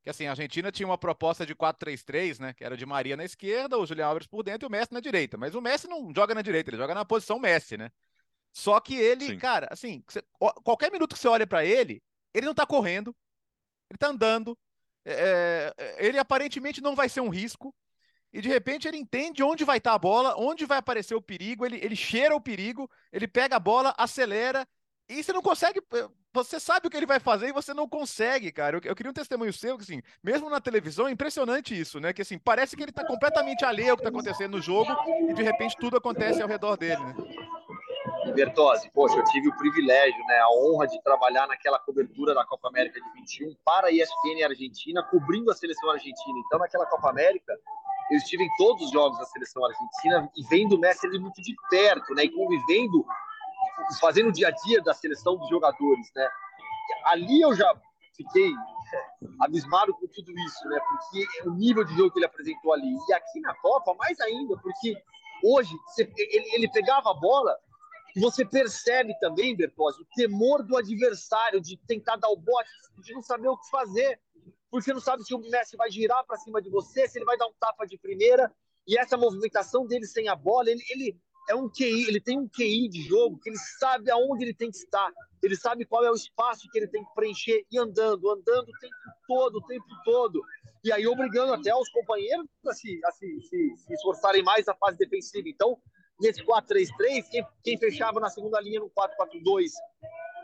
que 0.04 0.10
assim, 0.10 0.26
a 0.28 0.32
Argentina 0.32 0.70
tinha 0.70 0.86
uma 0.86 0.98
proposta 0.98 1.46
de 1.46 1.56
4-3-3, 1.56 2.40
né, 2.40 2.54
que 2.54 2.64
era 2.64 2.76
de 2.76 2.86
Maria 2.86 3.16
na 3.16 3.24
esquerda, 3.24 3.78
o 3.78 3.86
Julião 3.86 4.10
Alves 4.10 4.28
por 4.28 4.44
dentro 4.44 4.66
e 4.66 4.68
o 4.68 4.72
Messi 4.72 4.94
na 4.94 5.00
direita, 5.00 5.38
mas 5.38 5.56
o 5.56 5.62
Messi 5.62 5.88
não 5.88 6.12
joga 6.14 6.36
na 6.36 6.42
direita, 6.42 6.70
ele 6.70 6.78
joga 6.78 6.94
na 6.94 7.06
posição 7.06 7.40
Messi, 7.40 7.78
né? 7.78 7.90
Só 8.52 8.80
que 8.82 8.96
ele, 8.96 9.28
Sim. 9.28 9.38
cara, 9.38 9.70
assim, 9.72 10.04
qualquer 10.64 10.92
minuto 10.92 11.14
que 11.16 11.22
você 11.22 11.28
olha 11.28 11.48
para 11.48 11.64
ele, 11.64 12.02
ele 12.34 12.46
não 12.46 12.54
tá 12.54 12.66
correndo, 12.66 13.16
ele 13.90 13.98
tá 13.98 14.08
andando, 14.08 14.58
é, 15.06 15.74
é, 15.78 16.06
ele 16.06 16.20
aparentemente 16.20 16.82
não 16.82 16.96
vai 16.96 17.08
ser 17.08 17.22
um 17.22 17.30
risco, 17.30 17.74
e 18.34 18.42
de 18.42 18.50
repente 18.50 18.88
ele 18.88 18.98
entende 18.98 19.42
onde 19.42 19.64
vai 19.64 19.78
estar 19.78 19.92
tá 19.92 19.96
a 19.96 20.00
bola, 20.00 20.36
onde 20.38 20.66
vai 20.66 20.80
aparecer 20.80 21.16
o 21.16 21.22
perigo, 21.22 21.66
ele, 21.66 21.78
ele 21.78 21.96
cheira 21.96 22.36
o 22.36 22.42
perigo, 22.42 22.92
ele 23.12 23.28
pega 23.28 23.56
a 23.56 23.60
bola, 23.60 23.94
acelera 23.98 24.68
e 25.10 25.24
você 25.24 25.34
não 25.34 25.42
consegue. 25.42 25.82
Eh, 25.94 26.08
você 26.32 26.60
sabe 26.60 26.88
o 26.88 26.90
que 26.90 26.96
ele 26.96 27.08
vai 27.08 27.20
fazer 27.20 27.48
e 27.48 27.52
você 27.52 27.74
não 27.74 27.90
consegue, 27.90 28.52
cara. 28.52 28.78
Eu, 28.78 28.82
eu 28.86 28.96
queria 28.96 29.10
um 29.10 29.14
testemunho 29.14 29.52
seu, 29.52 29.76
que, 29.76 29.84
assim, 29.84 30.02
mesmo 30.24 30.48
na 30.50 30.62
televisão, 30.62 31.08
é 31.08 31.12
impressionante 31.12 31.78
isso, 31.78 32.00
né? 32.00 32.14
Que 32.14 32.22
assim, 32.22 32.38
parece 32.38 32.78
que 32.78 32.84
ele 32.84 32.92
tá 32.92 33.04
completamente 33.04 33.66
alheio 33.66 33.92
ao 33.92 33.98
que 33.98 34.04
tá 34.04 34.10
acontecendo 34.10 34.52
no 34.52 34.62
jogo 34.62 34.92
e 35.28 35.34
de 35.34 35.42
repente 35.42 35.76
tudo 35.78 35.98
acontece 35.98 36.42
ao 36.42 36.48
redor 36.48 36.78
dele, 36.78 37.04
né? 37.04 37.16
Bertozzi, 38.36 38.92
poxa, 38.94 39.18
eu 39.18 39.24
tive 39.26 39.50
o 39.50 39.58
privilégio, 39.58 40.24
né, 40.28 40.40
a 40.40 40.50
honra 40.50 40.88
de 40.88 41.02
trabalhar 41.02 41.48
naquela 41.48 41.80
cobertura 41.80 42.34
da 42.36 42.46
Copa 42.46 42.68
América 42.68 43.02
de 43.02 43.12
21 43.14 43.56
para 43.66 43.88
a 43.88 43.92
ESPN 43.92 44.44
Argentina, 44.46 45.02
cobrindo 45.04 45.52
a 45.52 45.56
seleção 45.56 45.90
argentina. 45.90 46.40
Então, 46.46 46.60
naquela 46.60 46.86
Copa 46.86 47.10
América, 47.10 47.58
eu 48.12 48.18
estive 48.18 48.44
em 48.44 48.50
todos 48.58 48.86
os 48.86 48.92
jogos 48.92 49.18
da 49.18 49.26
seleção 49.26 49.66
argentina 49.66 50.30
e 50.38 50.44
vendo 50.48 50.76
o 50.76 50.80
Messi 50.80 51.08
muito 51.20 51.42
de 51.42 51.56
perto, 51.70 52.14
né, 52.14 52.26
e 52.26 52.30
convivendo 52.30 53.06
fazendo 54.00 54.30
o 54.30 54.32
dia 54.32 54.50
a 54.50 54.52
dia 54.52 54.82
da 54.82 54.94
seleção 54.94 55.38
dos 55.38 55.50
jogadores, 55.50 56.12
né? 56.16 56.30
Ali 57.06 57.42
eu 57.42 57.56
já 57.56 57.74
fiquei 58.16 58.52
abismado 59.40 59.94
com 59.94 60.08
tudo 60.08 60.32
isso, 60.32 60.68
né? 60.68 60.80
Porque 60.90 61.50
o 61.50 61.52
nível 61.52 61.84
de 61.84 61.96
jogo 61.96 62.12
que 62.12 62.20
ele 62.20 62.26
apresentou 62.26 62.74
ali. 62.74 62.96
E 63.08 63.14
aqui 63.14 63.40
na 63.42 63.54
Copa, 63.56 63.94
mais 63.96 64.20
ainda, 64.20 64.58
porque 64.58 64.96
hoje 65.44 65.74
ele, 66.18 66.70
pegava 66.70 67.12
a 67.12 67.14
bola, 67.14 67.58
você 68.16 68.44
percebe 68.44 69.18
também, 69.20 69.56
Bertozzi, 69.56 70.02
o 70.02 70.08
temor 70.16 70.64
do 70.64 70.76
adversário 70.76 71.62
de 71.62 71.78
tentar 71.88 72.18
dar 72.18 72.30
o 72.30 72.36
bote, 72.36 72.70
de 73.04 73.14
não 73.14 73.22
saber 73.22 73.48
o 73.48 73.58
que 73.58 73.70
fazer, 73.70 74.20
porque 74.70 74.94
não 74.94 75.00
sabe 75.00 75.24
se 75.24 75.34
o 75.34 75.40
Messi 75.40 75.78
vai 75.78 75.90
girar 75.90 76.26
para 76.26 76.38
cima 76.38 76.62
de 76.62 76.70
você, 76.70 77.08
se 77.08 77.18
ele 77.18 77.26
vai 77.26 77.38
dar 77.38 77.48
um 77.48 77.54
tapa 77.60 77.86
de 77.86 77.98
primeira, 77.98 78.52
e 78.88 78.98
essa 78.98 79.16
movimentação 79.16 79.86
dele 79.86 80.06
sem 80.06 80.28
a 80.28 80.36
bola, 80.36 80.70
ele, 80.70 80.82
ele 80.90 81.20
é 81.50 81.56
um 81.56 81.68
QI, 81.68 82.08
ele 82.08 82.22
tem 82.22 82.38
um 82.38 82.48
QI 82.48 82.88
de 82.88 83.02
jogo 83.02 83.40
que 83.40 83.50
ele 83.50 83.58
sabe 83.80 84.12
aonde 84.12 84.46
ele 84.46 84.54
tem 84.54 84.70
que 84.70 84.78
estar, 84.78 85.12
ele 85.42 85.56
sabe 85.56 85.84
qual 85.84 86.06
é 86.06 86.12
o 86.12 86.16
espaço 86.16 86.70
que 86.72 86.78
ele 86.78 86.88
tem 86.88 87.04
que 87.04 87.14
preencher 87.16 87.66
e 87.72 87.78
andando, 87.80 88.30
andando 88.30 88.70
o 88.70 88.80
tempo 88.80 88.96
todo, 89.28 89.56
o 89.58 89.66
tempo 89.66 89.88
todo. 90.06 90.42
E 90.84 90.92
aí 90.92 91.08
obrigando 91.08 91.54
até 91.54 91.76
os 91.76 91.90
companheiros 91.90 92.46
a 92.68 92.74
se, 92.74 93.02
a 93.04 93.12
se, 93.12 93.42
se, 93.42 93.76
se 93.78 93.94
esforçarem 93.94 94.44
mais 94.44 94.66
na 94.68 94.76
fase 94.76 94.98
defensiva. 94.98 95.50
Então, 95.50 95.78
nesse 96.22 96.44
4-3-3, 96.46 97.28
quem, 97.30 97.48
quem 97.64 97.78
fechava 97.78 98.20
na 98.20 98.30
segunda 98.30 98.62
linha 98.62 98.80
no 98.80 98.90
4-4-2 98.92 99.72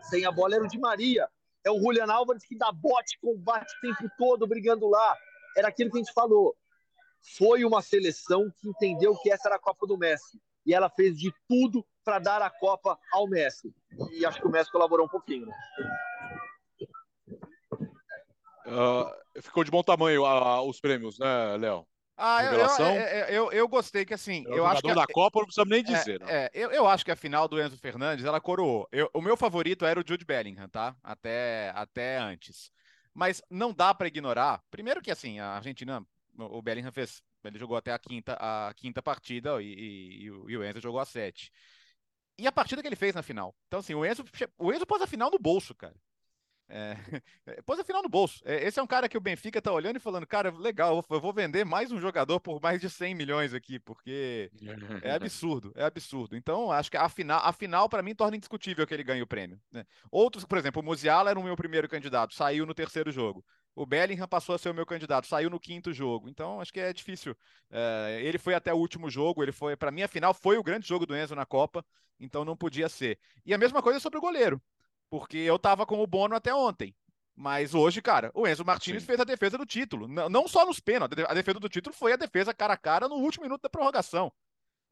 sem 0.10 0.26
a 0.26 0.32
bola 0.32 0.56
era 0.56 0.64
o 0.64 0.68
Di 0.68 0.80
Maria. 0.80 1.30
É 1.64 1.70
o 1.70 1.80
Julian 1.80 2.12
Álvares 2.12 2.46
que 2.46 2.58
dá 2.58 2.72
bote, 2.72 3.18
combate 3.20 3.72
o 3.78 3.82
tempo 3.82 4.12
todo 4.18 4.48
brigando 4.48 4.88
lá. 4.88 5.16
Era 5.56 5.68
aquilo 5.68 5.92
que 5.92 5.98
a 5.98 6.02
gente 6.02 6.14
falou. 6.14 6.56
Foi 7.38 7.64
uma 7.64 7.82
seleção 7.82 8.52
que 8.60 8.70
entendeu 8.70 9.16
que 9.18 9.32
essa 9.32 9.48
era 9.48 9.56
a 9.56 9.60
Copa 9.60 9.86
do 9.88 9.98
Messi. 9.98 10.40
E 10.66 10.74
ela 10.74 10.90
fez 10.90 11.18
de 11.18 11.34
tudo 11.48 11.86
para 12.04 12.20
dar 12.20 12.42
a 12.42 12.50
Copa 12.50 12.98
ao 13.12 13.28
Messi. 13.28 13.74
E 14.12 14.26
acho 14.26 14.40
que 14.40 14.48
o 14.48 14.52
Messi 14.52 14.72
colaborou 14.72 15.06
um 15.06 15.10
pouquinho. 15.10 15.46
Né? 15.46 15.54
Uh, 18.68 19.42
ficou 19.42 19.64
de 19.64 19.72
bom 19.72 19.84
tamanho 19.84 20.24
uh, 20.24 20.68
os 20.68 20.80
prêmios, 20.80 21.20
né, 21.20 21.58
Léo? 21.58 21.86
Ah, 22.18 22.44
eu, 22.46 22.54
eu, 22.54 23.26
eu, 23.26 23.52
eu, 23.52 23.68
gostei 23.68 24.06
que 24.06 24.14
assim. 24.14 24.46
Eu, 24.48 24.66
acho 24.66 24.82
que 24.82 24.90
a, 24.90 24.94
da 24.94 25.06
Copa 25.06 25.40
não 25.40 25.46
precisa 25.46 25.66
nem 25.66 25.84
dizer. 25.84 26.22
É, 26.22 26.46
é, 26.46 26.52
eu, 26.54 26.72
eu 26.72 26.88
acho 26.88 27.04
que 27.04 27.12
a 27.12 27.16
final 27.16 27.46
do 27.46 27.62
Enzo 27.62 27.78
Fernandes 27.78 28.24
ela 28.24 28.40
coroou. 28.40 28.88
Eu, 28.90 29.10
o 29.14 29.22
meu 29.22 29.36
favorito 29.36 29.86
era 29.86 30.00
o 30.00 30.04
Jude 30.06 30.24
Bellingham, 30.24 30.70
tá? 30.70 30.96
Até, 31.04 31.74
até 31.76 32.18
antes. 32.18 32.72
Mas 33.14 33.42
não 33.50 33.74
dá 33.74 33.94
para 33.94 34.08
ignorar. 34.08 34.64
Primeiro 34.72 35.02
que 35.02 35.12
assim, 35.12 35.40
a 35.40 35.56
Argentina, 35.56 36.06
o 36.38 36.62
Bellingham 36.62 36.92
fez. 36.92 37.22
Ele 37.50 37.60
jogou 37.60 37.78
até 37.78 37.92
a 37.92 38.00
quinta, 38.00 38.38
a 38.40 38.74
quinta 38.76 39.02
partida 39.02 39.62
e, 39.62 39.66
e, 39.66 40.24
e, 40.24 40.58
o, 40.58 40.64
Enzo 40.64 40.82
jogou 40.82 41.00
a 41.00 41.06
sete. 41.06 41.52
E 42.38 42.48
a 42.48 42.52
partida 42.52 42.82
que 42.82 42.88
ele 42.88 42.96
fez 42.96 43.16
na 43.16 43.24
final. 43.24 43.56
Então, 43.68 43.80
assim, 43.80 43.94
o 43.94 44.06
Enzo, 44.06 44.26
o 44.58 44.74
Enzo 44.74 44.86
pôs 44.86 45.02
a 45.02 45.08
final 45.08 45.32
no 45.32 45.40
bolso, 45.40 45.74
cara. 45.74 45.96
É, 46.68 46.96
pôs 47.66 47.80
a 47.80 47.84
final 47.84 48.02
no 48.02 48.10
bolso. 48.10 48.42
É, 48.44 48.66
esse 48.66 48.80
é 48.80 48.84
um 48.84 48.88
cara 48.88 49.08
que 49.08 49.18
o 49.18 49.22
Benfica 49.22 49.62
tá 49.62 49.72
olhando 49.72 49.98
e 49.98 50.00
falando, 50.00 50.26
cara, 50.26 50.52
legal, 50.52 51.04
eu 51.10 51.22
vou 51.22 51.32
vender 51.32 51.64
mais 51.64 51.92
um 51.92 52.00
jogador 52.00 52.40
por 52.40 52.60
mais 52.62 52.82
de 52.82 52.90
100 52.90 53.14
milhões 53.14 53.54
aqui, 53.54 53.80
porque 53.80 54.52
é 55.04 55.12
absurdo, 55.14 55.72
é 55.76 55.84
absurdo. 55.84 56.36
Então, 56.36 56.72
acho 56.72 56.90
que 56.90 56.98
a 56.98 57.08
final, 57.08 57.42
a 57.44 57.54
final 57.54 57.88
para 57.88 58.02
mim, 58.02 58.16
torna 58.16 58.38
indiscutível 58.38 58.86
que 58.88 58.94
ele 58.94 59.04
ganhe 59.04 59.22
o 59.22 59.28
prêmio. 59.28 59.60
Né? 59.72 59.86
Outros, 60.12 60.46
por 60.46 60.58
exemplo, 60.58 60.82
o 60.82 60.86
Musiala 60.86 61.30
era 61.30 61.40
o 61.40 61.44
meu 61.44 61.56
primeiro 61.56 61.88
candidato, 61.88 62.34
saiu 62.34 62.66
no 62.66 62.74
terceiro 62.74 63.12
jogo. 63.12 63.46
O 63.76 63.86
Bellingham 63.86 64.28
passou 64.28 64.56
a 64.56 64.58
ser 64.58 64.70
o 64.70 64.74
meu 64.74 64.86
candidato, 64.86 65.28
saiu 65.28 65.50
no 65.50 65.60
quinto 65.60 65.94
jogo. 65.94 66.30
Então, 66.30 66.62
acho 66.62 66.72
que 66.72 66.80
é 66.80 66.94
difícil. 66.94 67.36
É, 67.70 68.20
ele 68.24 68.38
foi 68.38 68.54
até 68.54 68.74
o 68.74 68.78
último 68.78 69.10
jogo, 69.10 69.44
ele 69.44 69.52
foi, 69.52 69.76
para 69.76 69.92
mim, 69.92 70.02
a 70.02 70.08
final 70.08 70.34
foi 70.34 70.58
o 70.58 70.64
grande 70.64 70.88
jogo 70.88 71.06
do 71.06 71.16
Enzo 71.16 71.36
na 71.36 71.46
Copa, 71.46 71.86
então 72.20 72.46
não 72.46 72.56
podia 72.56 72.88
ser. 72.88 73.20
E 73.46 73.54
a 73.54 73.58
mesma 73.58 73.82
coisa 73.82 74.00
sobre 74.00 74.18
o 74.18 74.22
goleiro. 74.22 74.62
Porque 75.10 75.38
eu 75.38 75.60
tava 75.60 75.86
com 75.86 76.02
o 76.02 76.08
Bono 76.08 76.36
até 76.36 76.54
ontem. 76.54 76.96
Mas 77.36 77.74
hoje, 77.74 78.02
cara, 78.02 78.32
o 78.34 78.48
Enzo 78.48 78.64
Martinez 78.64 79.04
Sim. 79.04 79.08
fez 79.08 79.20
a 79.20 79.26
defesa 79.26 79.58
do 79.58 79.66
título. 79.66 80.08
Não 80.08 80.48
só 80.48 80.66
nos 80.66 80.80
pênaltis, 80.80 81.26
a 81.28 81.34
defesa 81.34 81.60
do 81.60 81.68
título 81.68 81.94
foi 81.94 82.14
a 82.14 82.16
defesa 82.16 82.54
cara 82.54 82.74
a 82.74 82.78
cara 82.78 83.10
no 83.10 83.16
último 83.16 83.44
minuto 83.44 83.62
da 83.62 83.70
prorrogação. 83.70 84.32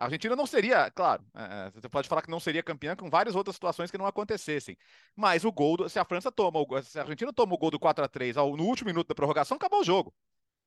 A 0.04 0.06
Argentina 0.08 0.36
não 0.36 0.46
seria, 0.46 0.92
claro, 0.92 1.24
é, 1.34 1.68
é, 1.68 1.72
você 1.72 1.88
pode 1.88 2.10
falar 2.10 2.22
que 2.22 2.30
não 2.30 2.40
seria 2.40 2.62
campeã 2.62 2.94
com 2.94 3.10
várias 3.10 3.36
outras 3.36 3.56
situações 3.56 3.90
que 3.90 3.98
não 3.98 4.06
acontecessem. 4.06 4.78
Mas 5.16 5.46
o 5.46 5.52
gol, 5.52 5.78
do, 5.78 5.88
se 5.88 5.98
a 5.98 6.04
França 6.04 6.30
toma, 6.30 6.60
se 6.84 7.00
a 7.00 7.04
Argentina 7.04 7.32
toma 7.32 7.54
o 7.54 7.58
gol 7.58 7.72
do 7.72 7.80
4 7.80 8.04
a 8.04 8.08
3 8.10 8.36
no 8.36 8.66
último 8.66 8.88
minuto 8.88 9.08
da 9.08 9.16
prorrogação, 9.16 9.56
acabou 9.56 9.80
o 9.80 9.84
jogo. 9.84 10.14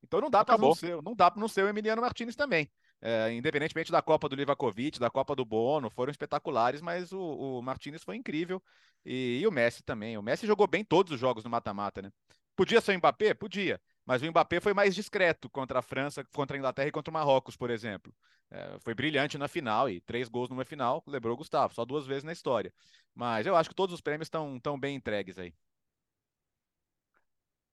Então 0.03 0.22
não 0.22 0.31
dá 0.31 0.42
para 0.42 0.57
não 0.57 0.75
ser, 0.75 1.03
não 1.03 1.14
dá 1.14 1.31
para 1.31 1.40
não 1.40 1.49
ser 1.49 1.64
o 1.64 1.68
Emiliano 1.68 2.01
Martinez 2.01 2.35
também. 2.35 2.70
É, 3.03 3.31
independentemente 3.33 3.92
da 3.92 4.01
Copa 4.01 4.27
do 4.27 4.35
Livakovic, 4.35 4.99
da 4.99 5.11
Copa 5.11 5.37
do 5.37 5.44
Bono, 5.44 5.90
foram 5.90 6.11
espetaculares, 6.11 6.81
mas 6.81 7.12
o, 7.12 7.20
o 7.59 7.62
Martinez 7.62 8.03
foi 8.03 8.16
incrível 8.16 8.62
e, 9.05 9.40
e, 9.42 9.46
o 9.46 9.53
Messi 9.53 9.83
também. 9.83 10.16
O 10.16 10.22
Messi 10.22 10.46
jogou 10.46 10.66
bem 10.66 10.83
todos 10.83 11.12
os 11.12 11.20
jogos 11.20 11.44
no 11.44 11.51
mata-mata, 11.51 12.01
né? 12.01 12.11
Podia 12.57 12.81
ser 12.81 12.94
o 12.94 12.99
Mbappé? 12.99 13.35
Podia. 13.35 13.79
Mas 14.07 14.23
o 14.23 14.27
Mbappé 14.27 14.61
foi 14.61 14.73
mais 14.73 14.95
discreto 14.95 15.51
contra 15.51 15.81
a 15.81 15.83
França, 15.83 16.25
contra 16.33 16.57
a 16.57 16.59
Inglaterra 16.59 16.88
e 16.88 16.92
contra 16.92 17.11
o 17.11 17.14
Marrocos, 17.14 17.57
por 17.57 17.71
exemplo. 17.71 18.14
É, 18.49 18.79
foi 18.79 18.95
brilhante 18.95 19.37
na 19.37 19.49
final 19.49 19.90
e 19.90 20.01
três 20.01 20.29
gols 20.29 20.49
numa 20.49 20.64
final, 20.64 21.03
lembrou 21.09 21.35
o 21.35 21.37
Gustavo, 21.37 21.75
só 21.75 21.85
duas 21.85 22.07
vezes 22.07 22.23
na 22.23 22.33
história. 22.33 22.73
Mas 23.12 23.47
eu 23.47 23.57
acho 23.57 23.69
que 23.69 23.75
todos 23.75 23.92
os 23.92 24.01
prêmios 24.01 24.27
estão 24.27 24.61
tão 24.61 24.79
bem 24.79 24.95
entregues 24.95 25.37
aí. 25.37 25.53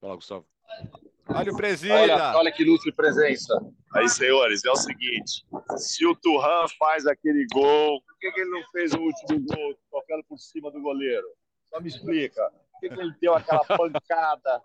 Fala, 0.02 0.16
Gustavo. 0.16 0.48
Olha 1.30 1.52
o 1.52 1.56
presida. 1.56 1.94
Olha, 1.94 2.38
olha 2.38 2.52
que 2.52 2.64
ilustre 2.64 2.92
presença. 2.92 3.54
Aí, 3.94 4.10
senhores, 4.10 4.66
é 4.66 4.72
o 4.72 4.76
seguinte: 4.76 5.46
se 5.78 6.06
o 6.06 6.16
Turhan 6.16 6.68
faz 6.80 7.06
aquele 7.06 7.46
gol, 7.54 8.02
por 8.02 8.18
que, 8.18 8.32
que 8.32 8.42
ele 8.42 8.50
não 8.50 8.64
fez 8.72 8.92
o 8.94 9.00
último 9.00 9.46
gol 9.46 9.78
tocando 9.92 10.24
por 10.24 10.38
cima 10.38 10.72
do 10.72 10.82
goleiro? 10.82 11.28
Só 11.70 11.80
me 11.80 11.88
explica. 11.88 12.52
Por 12.72 12.80
que, 12.82 12.90
que 12.90 13.00
ele 13.00 13.14
deu 13.22 13.36
aquela 13.36 13.64
pancada? 13.78 14.62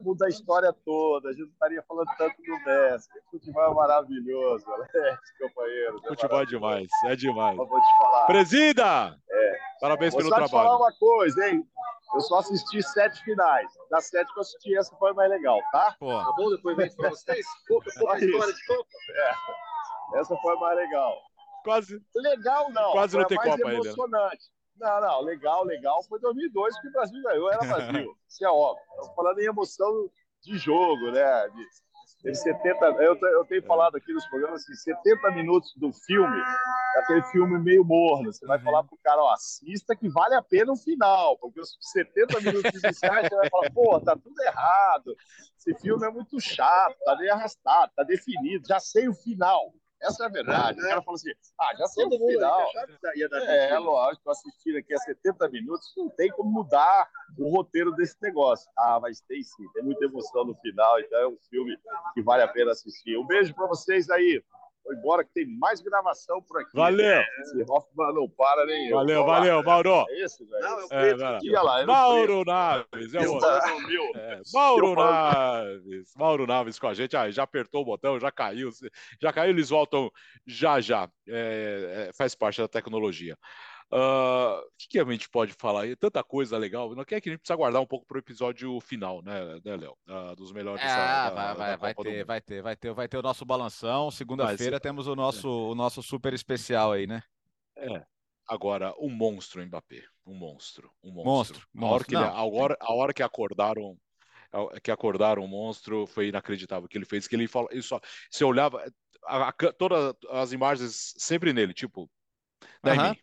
Muda 0.00 0.26
a 0.26 0.28
história 0.28 0.72
toda. 0.84 1.28
A 1.28 1.32
gente 1.32 1.42
não 1.42 1.52
estaria 1.52 1.82
falando 1.82 2.08
tanto 2.16 2.36
do 2.42 2.64
Messi. 2.64 3.08
Futebol 3.30 3.64
é 3.64 3.74
maravilhoso, 3.74 4.64
Alex, 4.70 5.18
companheiro. 5.38 6.00
É 6.04 6.08
futebol 6.08 6.42
é 6.42 6.46
demais, 6.46 6.88
é 7.06 7.16
demais. 7.16 7.58
Eu 7.58 7.66
vou 7.66 7.80
te 7.80 7.98
falar. 7.98 8.26
Presida! 8.26 9.18
É. 9.30 9.58
Parabéns 9.80 10.12
vou 10.12 10.22
pelo 10.22 10.30
trabalho. 10.34 10.50
Vou 10.50 10.60
te 10.60 10.66
falar 10.66 10.76
uma 10.76 10.92
coisa, 10.98 11.48
hein? 11.48 11.68
Eu 12.14 12.20
só 12.20 12.38
assisti 12.38 12.82
sete 12.82 13.22
finais. 13.22 13.70
Das 13.90 14.06
sete 14.06 14.32
que 14.32 14.38
eu 14.38 14.42
assisti, 14.42 14.76
essa 14.76 14.96
foi 14.96 15.12
mais 15.12 15.30
legal, 15.30 15.58
tá? 15.72 15.94
Pô. 15.98 16.08
Tá 16.08 16.32
bom 16.36 16.50
depoimento 16.50 16.96
pra 16.96 17.10
vocês? 17.10 17.46
Pouca, 17.68 17.90
pouca 17.98 18.18
história 18.18 18.54
de 18.54 18.66
Copa. 18.66 18.88
É. 19.10 20.20
Essa 20.20 20.36
foi 20.36 20.56
mais 20.56 20.76
legal. 20.76 21.14
Quase. 21.64 22.02
Legal 22.14 22.70
não. 22.72 22.92
Quase 22.92 23.16
não 23.16 23.26
tem 23.26 23.36
Copa 23.36 23.72
emocionante. 23.72 24.50
Não, 24.78 25.00
não, 25.00 25.20
legal, 25.22 25.64
legal. 25.64 26.02
Foi 26.04 26.20
2002 26.20 26.80
que 26.80 26.88
o 26.88 26.92
Brasil 26.92 27.22
ganhou, 27.22 27.50
era 27.50 27.64
Brasil. 27.64 28.16
Isso 28.28 28.44
é 28.44 28.50
óbvio. 28.50 28.84
Estamos 28.90 29.14
falando 29.14 29.38
em 29.40 29.46
emoção 29.46 30.10
de 30.42 30.56
jogo, 30.56 31.10
né? 31.10 31.48
De, 31.48 31.64
Teve 32.22 32.34
70, 32.34 32.84
eu, 33.00 33.16
eu 33.16 33.44
tenho 33.44 33.62
falado 33.62 33.96
aqui 33.96 34.12
nos 34.12 34.26
programas 34.26 34.62
assim, 34.62 34.74
70 34.74 35.30
minutos 35.30 35.72
do 35.76 35.92
filme, 35.92 36.36
aquele 36.96 37.22
filme 37.30 37.58
meio 37.60 37.84
morno. 37.84 38.32
Você 38.32 38.44
vai 38.44 38.58
uhum. 38.58 38.64
falar 38.64 38.82
pro 38.82 38.98
cara, 39.04 39.22
ó, 39.22 39.32
assista 39.32 39.94
que 39.94 40.08
vale 40.08 40.34
a 40.34 40.42
pena 40.42 40.72
o 40.72 40.76
final, 40.76 41.38
porque 41.38 41.60
os 41.60 41.76
70 41.80 42.40
minutos 42.40 42.82
iniciais 42.82 43.28
você 43.28 43.36
vai 43.36 43.48
falar, 43.48 43.70
pô, 43.70 44.00
tá 44.00 44.16
tudo 44.16 44.40
errado. 44.42 45.16
Esse 45.56 45.72
filme 45.80 46.04
é 46.04 46.10
muito 46.10 46.40
chato, 46.40 46.96
tá 47.04 47.16
meio 47.16 47.32
arrastado, 47.32 47.92
tá 47.94 48.02
definido, 48.02 48.66
já 48.66 48.80
sei 48.80 49.08
o 49.08 49.14
final. 49.14 49.72
Essa 50.00 50.24
é 50.24 50.26
a 50.26 50.30
verdade. 50.30 50.80
É. 50.80 50.84
O 50.84 50.88
cara 50.88 51.02
falou 51.02 51.16
assim: 51.16 51.30
ah, 51.60 51.74
já 51.76 51.86
sei 51.86 52.04
o 52.04 52.10
final. 52.10 52.66
É, 53.46 53.70
é 53.70 53.78
lógico, 53.78 54.30
assistir 54.30 54.76
aqui 54.76 54.94
a 54.94 54.98
70 54.98 55.48
minutos, 55.48 55.92
não 55.96 56.08
tem 56.08 56.30
como 56.30 56.50
mudar 56.50 57.08
o 57.36 57.50
roteiro 57.50 57.92
desse 57.92 58.16
negócio. 58.22 58.70
Ah, 58.76 58.98
mas 59.00 59.20
tem 59.20 59.42
sim, 59.42 59.64
tem 59.74 59.82
muita 59.82 60.04
emoção 60.04 60.44
no 60.44 60.54
final, 60.56 61.00
então 61.00 61.18
é 61.18 61.28
um 61.28 61.38
filme 61.50 61.76
que 62.14 62.22
vale 62.22 62.42
a 62.42 62.48
pena 62.48 62.72
assistir. 62.72 63.16
Um 63.16 63.26
beijo 63.26 63.54
para 63.54 63.66
vocês 63.66 64.08
aí. 64.10 64.42
Foi 64.88 64.96
embora 64.96 65.22
que 65.22 65.30
tem 65.34 65.46
mais 65.58 65.82
gravação 65.82 66.40
por 66.40 66.62
aqui. 66.62 66.70
Valeu. 66.72 67.20
Esse 67.42 67.62
Hoffman 67.68 68.14
não 68.14 68.26
para 68.26 68.64
nem 68.64 68.90
valeu, 68.90 69.20
eu. 69.20 69.26
Valeu, 69.26 69.60
valeu, 69.60 69.62
Mauro. 69.62 70.06
É 70.08 70.24
esse, 70.24 70.42
velho? 70.46 70.62
Não, 70.62 70.80
é 70.90 71.10
é, 71.10 71.60
lá, 71.60 71.84
Mauro 71.84 72.42
Naves. 72.42 73.12
É 73.12 73.28
o 73.28 73.38
é, 74.16 74.40
Mauro 74.54 74.94
Naves. 74.94 76.14
Mauro 76.16 76.46
Naves 76.46 76.78
com 76.78 76.86
a 76.86 76.94
gente. 76.94 77.14
Ah, 77.18 77.30
já 77.30 77.42
apertou 77.42 77.82
o 77.82 77.84
botão, 77.84 78.18
já 78.18 78.32
caiu. 78.32 78.70
Já 79.20 79.30
caiu, 79.30 79.50
eles 79.50 79.68
voltam 79.68 80.10
já 80.46 80.80
já. 80.80 81.06
É, 81.28 82.08
é, 82.08 82.12
faz 82.14 82.34
parte 82.34 82.58
da 82.62 82.68
tecnologia. 82.68 83.36
Uh, 83.90 84.60
o 84.60 84.70
que, 84.76 84.88
que, 84.88 85.00
a 85.00 85.04
gente 85.04 85.30
pode 85.30 85.54
falar? 85.54 85.82
aí? 85.82 85.96
tanta 85.96 86.22
coisa 86.22 86.58
legal. 86.58 86.94
Não 86.94 87.04
quer 87.04 87.20
que 87.20 87.28
a 87.30 87.32
gente 87.32 87.40
precisa 87.40 87.56
guardar 87.56 87.80
um 87.80 87.86
pouco 87.86 88.06
para 88.06 88.16
o 88.16 88.20
episódio 88.20 88.78
final, 88.80 89.22
né, 89.22 89.58
né 89.64 89.76
Léo? 89.76 89.96
Uh, 90.06 90.36
dos 90.36 90.52
melhores. 90.52 90.82
É, 90.82 90.86
da, 90.86 91.30
vai, 91.30 91.54
vai, 91.54 91.76
vai 91.76 91.94
ter, 91.94 92.24
vai 92.24 92.40
ter, 92.40 92.62
vai 92.62 92.76
ter, 92.76 92.92
vai 92.92 93.08
ter 93.08 93.16
o 93.16 93.22
nosso 93.22 93.46
balanção. 93.46 94.10
Segunda-feira 94.10 94.78
temos 94.78 95.06
o 95.06 95.16
nosso, 95.16 95.48
é. 95.48 95.72
o 95.72 95.74
nosso 95.74 96.02
super 96.02 96.34
especial 96.34 96.92
aí, 96.92 97.06
né? 97.06 97.22
É. 97.76 98.04
Agora, 98.46 98.94
um 98.98 99.10
monstro 99.10 99.64
Mbappé. 99.64 100.02
Um 100.26 100.34
monstro. 100.34 100.90
Um 101.02 101.10
monstro. 101.10 101.66
Monstro. 101.72 101.78
A, 101.84 101.90
hora 101.90 102.04
que, 102.04 102.16
ele, 102.16 102.24
a, 102.24 102.44
hora, 102.44 102.76
a 102.80 102.92
hora 102.92 103.14
que 103.14 103.22
acordaram 103.22 103.96
que 104.82 104.90
acordaram 104.90 105.44
o 105.44 105.48
monstro 105.48 106.06
foi 106.06 106.28
inacreditável 106.28 106.86
o 106.86 106.88
que 106.88 106.96
ele 106.96 107.04
fez 107.04 107.28
que 107.28 107.36
ele 107.36 107.46
falou 107.46 107.68
ele 107.70 107.82
só 107.82 108.00
você 108.30 108.44
olhava 108.44 108.82
a, 109.26 109.48
a, 109.48 109.52
todas 109.52 110.14
as 110.30 110.52
imagens 110.52 111.12
sempre 111.18 111.52
nele 111.52 111.74
tipo 111.74 112.10
uhum. 112.82 113.14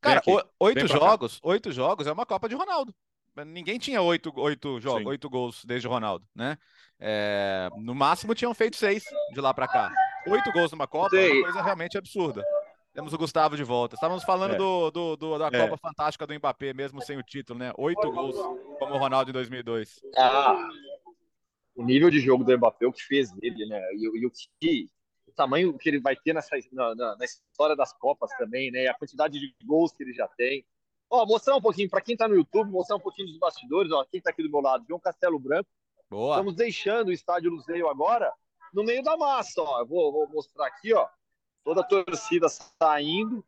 Cara, 0.00 0.22
oito 0.60 0.86
jogos, 0.86 1.40
oito 1.42 1.72
jogos 1.72 2.06
é 2.06 2.12
uma 2.12 2.26
Copa 2.26 2.48
de 2.48 2.54
Ronaldo. 2.54 2.94
Ninguém 3.46 3.78
tinha 3.78 4.00
oito, 4.00 4.32
oito 4.36 4.80
jogos, 4.80 5.04
oito 5.06 5.28
gols 5.28 5.64
desde 5.64 5.88
o 5.88 5.90
Ronaldo, 5.90 6.24
né? 6.34 6.56
É, 7.00 7.68
no 7.78 7.94
máximo 7.94 8.34
tinham 8.34 8.54
feito 8.54 8.76
seis 8.76 9.02
de 9.32 9.40
lá 9.40 9.52
para 9.52 9.66
cá. 9.66 9.92
Oito 10.28 10.52
gols 10.52 10.70
numa 10.70 10.86
Copa 10.86 11.16
é 11.16 11.32
uma 11.32 11.42
coisa 11.42 11.62
realmente 11.62 11.98
absurda. 11.98 12.44
Temos 12.92 13.12
o 13.12 13.18
Gustavo 13.18 13.56
de 13.56 13.64
volta. 13.64 13.96
Estávamos 13.96 14.22
falando 14.22 14.54
É. 14.54 14.56
do, 14.56 14.90
do, 14.92 15.16
do- 15.16 15.38
da 15.38 15.48
É. 15.48 15.66
Copa 15.68 15.76
Fantástica 15.76 16.24
do 16.28 16.34
Mbappé, 16.34 16.72
mesmo 16.72 17.02
sem 17.02 17.18
o 17.18 17.22
título, 17.24 17.58
né? 17.58 17.72
Oito 17.76 18.08
gols, 18.12 18.36
como 18.78 18.94
o 18.94 18.98
Ronaldo 18.98 19.30
em 19.30 19.32
2002. 19.32 20.00
Ah, 20.16 20.56
o 21.74 21.82
nível 21.84 22.08
de 22.10 22.20
jogo 22.20 22.44
do 22.44 22.56
Mbappé, 22.56 22.86
o 22.86 22.92
que 22.92 23.02
fez 23.02 23.30
ele, 23.42 23.66
né? 23.66 23.82
E, 23.96 24.08
o- 24.08 24.16
e 24.16 24.24
o 24.24 24.30
que 24.60 24.88
tamanho 25.34 25.76
que 25.78 25.88
ele 25.88 26.00
vai 26.00 26.16
ter 26.16 26.32
nessa, 26.32 26.56
na, 26.72 26.94
na- 26.94 27.16
na 27.16 27.24
história 27.24 27.74
das 27.76 27.92
Copas 27.92 28.30
também, 28.38 28.70
né? 28.70 28.86
A 28.88 28.94
quantidade 28.94 29.38
de 29.38 29.54
gols 29.64 29.92
que 29.92 30.02
ele 30.02 30.12
já 30.12 30.28
tem. 30.28 30.64
Ó, 31.10 31.24
mostrar 31.26 31.54
um 31.56 31.60
pouquinho, 31.60 31.88
para 31.90 32.00
quem 32.00 32.16
tá 32.16 32.26
no 32.26 32.34
YouTube, 32.34 32.70
mostrar 32.70 32.96
um 32.96 33.00
pouquinho 33.00 33.28
dos 33.28 33.38
bastidores, 33.38 33.92
ó, 33.92 34.04
quem 34.10 34.20
tá 34.20 34.30
aqui 34.30 34.42
do 34.42 34.50
meu 34.50 34.60
lado, 34.60 34.84
João 34.88 34.98
Castelo 35.00 35.38
Branco. 35.38 35.68
Boa. 36.10 36.34
Estamos 36.34 36.54
deixando 36.54 37.08
o 37.08 37.12
estádio 37.12 37.50
Luzeio 37.50 37.88
agora 37.88 38.32
no 38.72 38.82
meio 38.84 39.02
da 39.02 39.16
massa, 39.16 39.62
ó. 39.62 39.80
Eu 39.80 39.86
vou, 39.86 40.12
vou 40.12 40.28
mostrar 40.28 40.66
aqui, 40.66 40.92
ó. 40.92 41.06
Toda 41.64 41.80
a 41.80 41.84
torcida 41.84 42.46
saindo, 42.48 43.44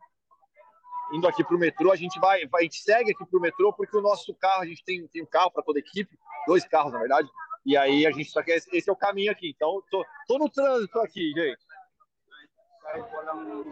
indo 1.12 1.27
aqui 1.29 1.44
pro 1.44 1.59
metrô. 1.59 1.92
A 1.92 1.96
gente 1.96 2.18
vai, 2.18 2.46
vai 2.46 2.62
a 2.62 2.64
gente 2.64 2.81
segue 2.83 3.11
aqui 3.12 3.25
pro 3.27 3.40
metrô 3.40 3.72
porque 3.72 3.96
o 3.96 4.01
nosso 4.03 4.35
carro, 4.35 4.62
a 4.62 4.66
gente 4.66 4.85
tem, 4.85 5.07
tem 5.09 5.22
um 5.22 5.27
carro 5.27 5.51
para 5.51 5.62
toda 5.62 5.79
a 5.79 5.81
equipe, 5.81 6.18
dois 6.46 6.64
carros 6.66 6.92
na 6.92 6.99
verdade. 6.99 7.29
E 7.64 7.77
aí 7.77 8.07
a 8.07 8.12
gente 8.12 8.31
só 8.31 8.42
quer 8.42 8.57
esse, 8.57 8.75
esse 8.77 8.88
é 8.88 8.92
o 8.92 8.96
caminho 8.96 9.33
aqui. 9.33 9.51
Então 9.55 9.83
tô, 9.90 10.05
tô 10.29 10.38
no 10.38 10.49
trânsito 10.49 10.99
aqui, 11.01 11.33
gente. 11.35 11.66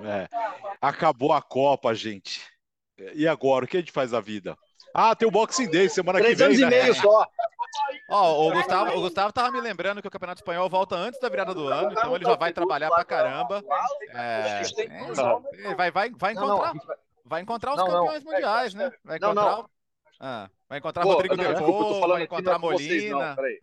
É. 0.04 0.28
Acabou 0.80 1.32
a 1.32 1.40
Copa, 1.42 1.94
gente. 1.94 2.42
E 3.14 3.26
agora? 3.26 3.64
O 3.64 3.68
que 3.68 3.76
a 3.76 3.80
gente 3.80 3.92
faz 3.92 4.10
da 4.12 4.20
vida? 4.20 4.56
Ah, 4.94 5.14
tem 5.16 5.26
o 5.26 5.30
Boxing 5.30 5.68
Day 5.68 5.88
semana 5.88 6.18
que 6.20 6.24
Três 6.24 6.38
vem, 6.38 6.46
anos 6.46 6.58
e 6.58 6.62
né? 6.64 6.82
meio 6.82 6.94
só. 6.94 7.26
Ó, 8.08 8.48
o 8.48 8.52
Gustavo, 8.52 8.96
o 8.96 9.00
Gustavo 9.00 9.32
tava 9.32 9.50
me 9.50 9.60
lembrando 9.60 10.00
que 10.00 10.06
o 10.06 10.10
Campeonato 10.10 10.40
Espanhol 10.40 10.68
volta 10.70 10.94
antes 10.94 11.18
da 11.18 11.28
virada 11.28 11.52
do 11.52 11.66
ano, 11.66 11.90
então 11.90 12.14
ele 12.14 12.24
já 12.24 12.36
vai 12.36 12.52
trabalhar 12.52 12.90
pra 12.90 13.04
caramba. 13.04 13.64
É, 14.10 14.62
é, 15.64 15.74
vai, 15.74 15.90
vai, 15.90 16.10
vai 16.10 16.32
encontrar, 16.32 16.72
vai- 17.24 17.40
encontrar 17.42 17.74
os 17.74 17.82
campeões 17.82 18.22
mundiais, 18.22 18.74
né? 18.74 18.92
Vai 19.02 19.16
encontrar, 19.16 19.64
ah, 20.20 20.48
vai 20.68 20.78
encontrar 20.78 21.02
Rodrigo 21.02 21.34
não, 21.36 21.44
De 21.44 21.50
desculpa, 21.50 21.72
eu 21.72 21.76
tô 21.76 21.82
Paul, 21.90 22.00
falando 22.00 22.12
vai 22.16 22.22
encontrar 22.22 22.58
vocês, 22.58 23.10
não, 23.10 23.18
Molina. 23.18 23.36
peraí. 23.36 23.58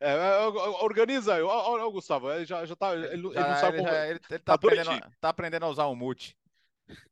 É. 0.00 0.08
É, 0.10 0.14
é, 0.14 0.46
organiza 0.82 1.34
aí. 1.34 1.42
Ó, 1.42 1.48
ó, 1.48 1.90
Gustavo, 1.90 2.30
ele 2.30 2.44
já, 2.44 2.64
já 2.66 2.76
tá. 2.76 2.94
Ele, 2.94 3.06
ele 3.06 3.22
não 3.22 3.56
sabe 3.56 3.76
ele, 3.78 3.84
como. 3.84 3.88
já- 3.88 4.04
ele- 4.08 4.20
ele 4.30 4.38
tá, 4.38 4.38
Tá 4.38 4.54
aprendendo, 4.54 5.10
tá 5.20 5.28
aprendendo 5.28 5.64
a 5.66 5.68
usar 5.68 5.86
o 5.86 5.94
mute. 5.94 6.36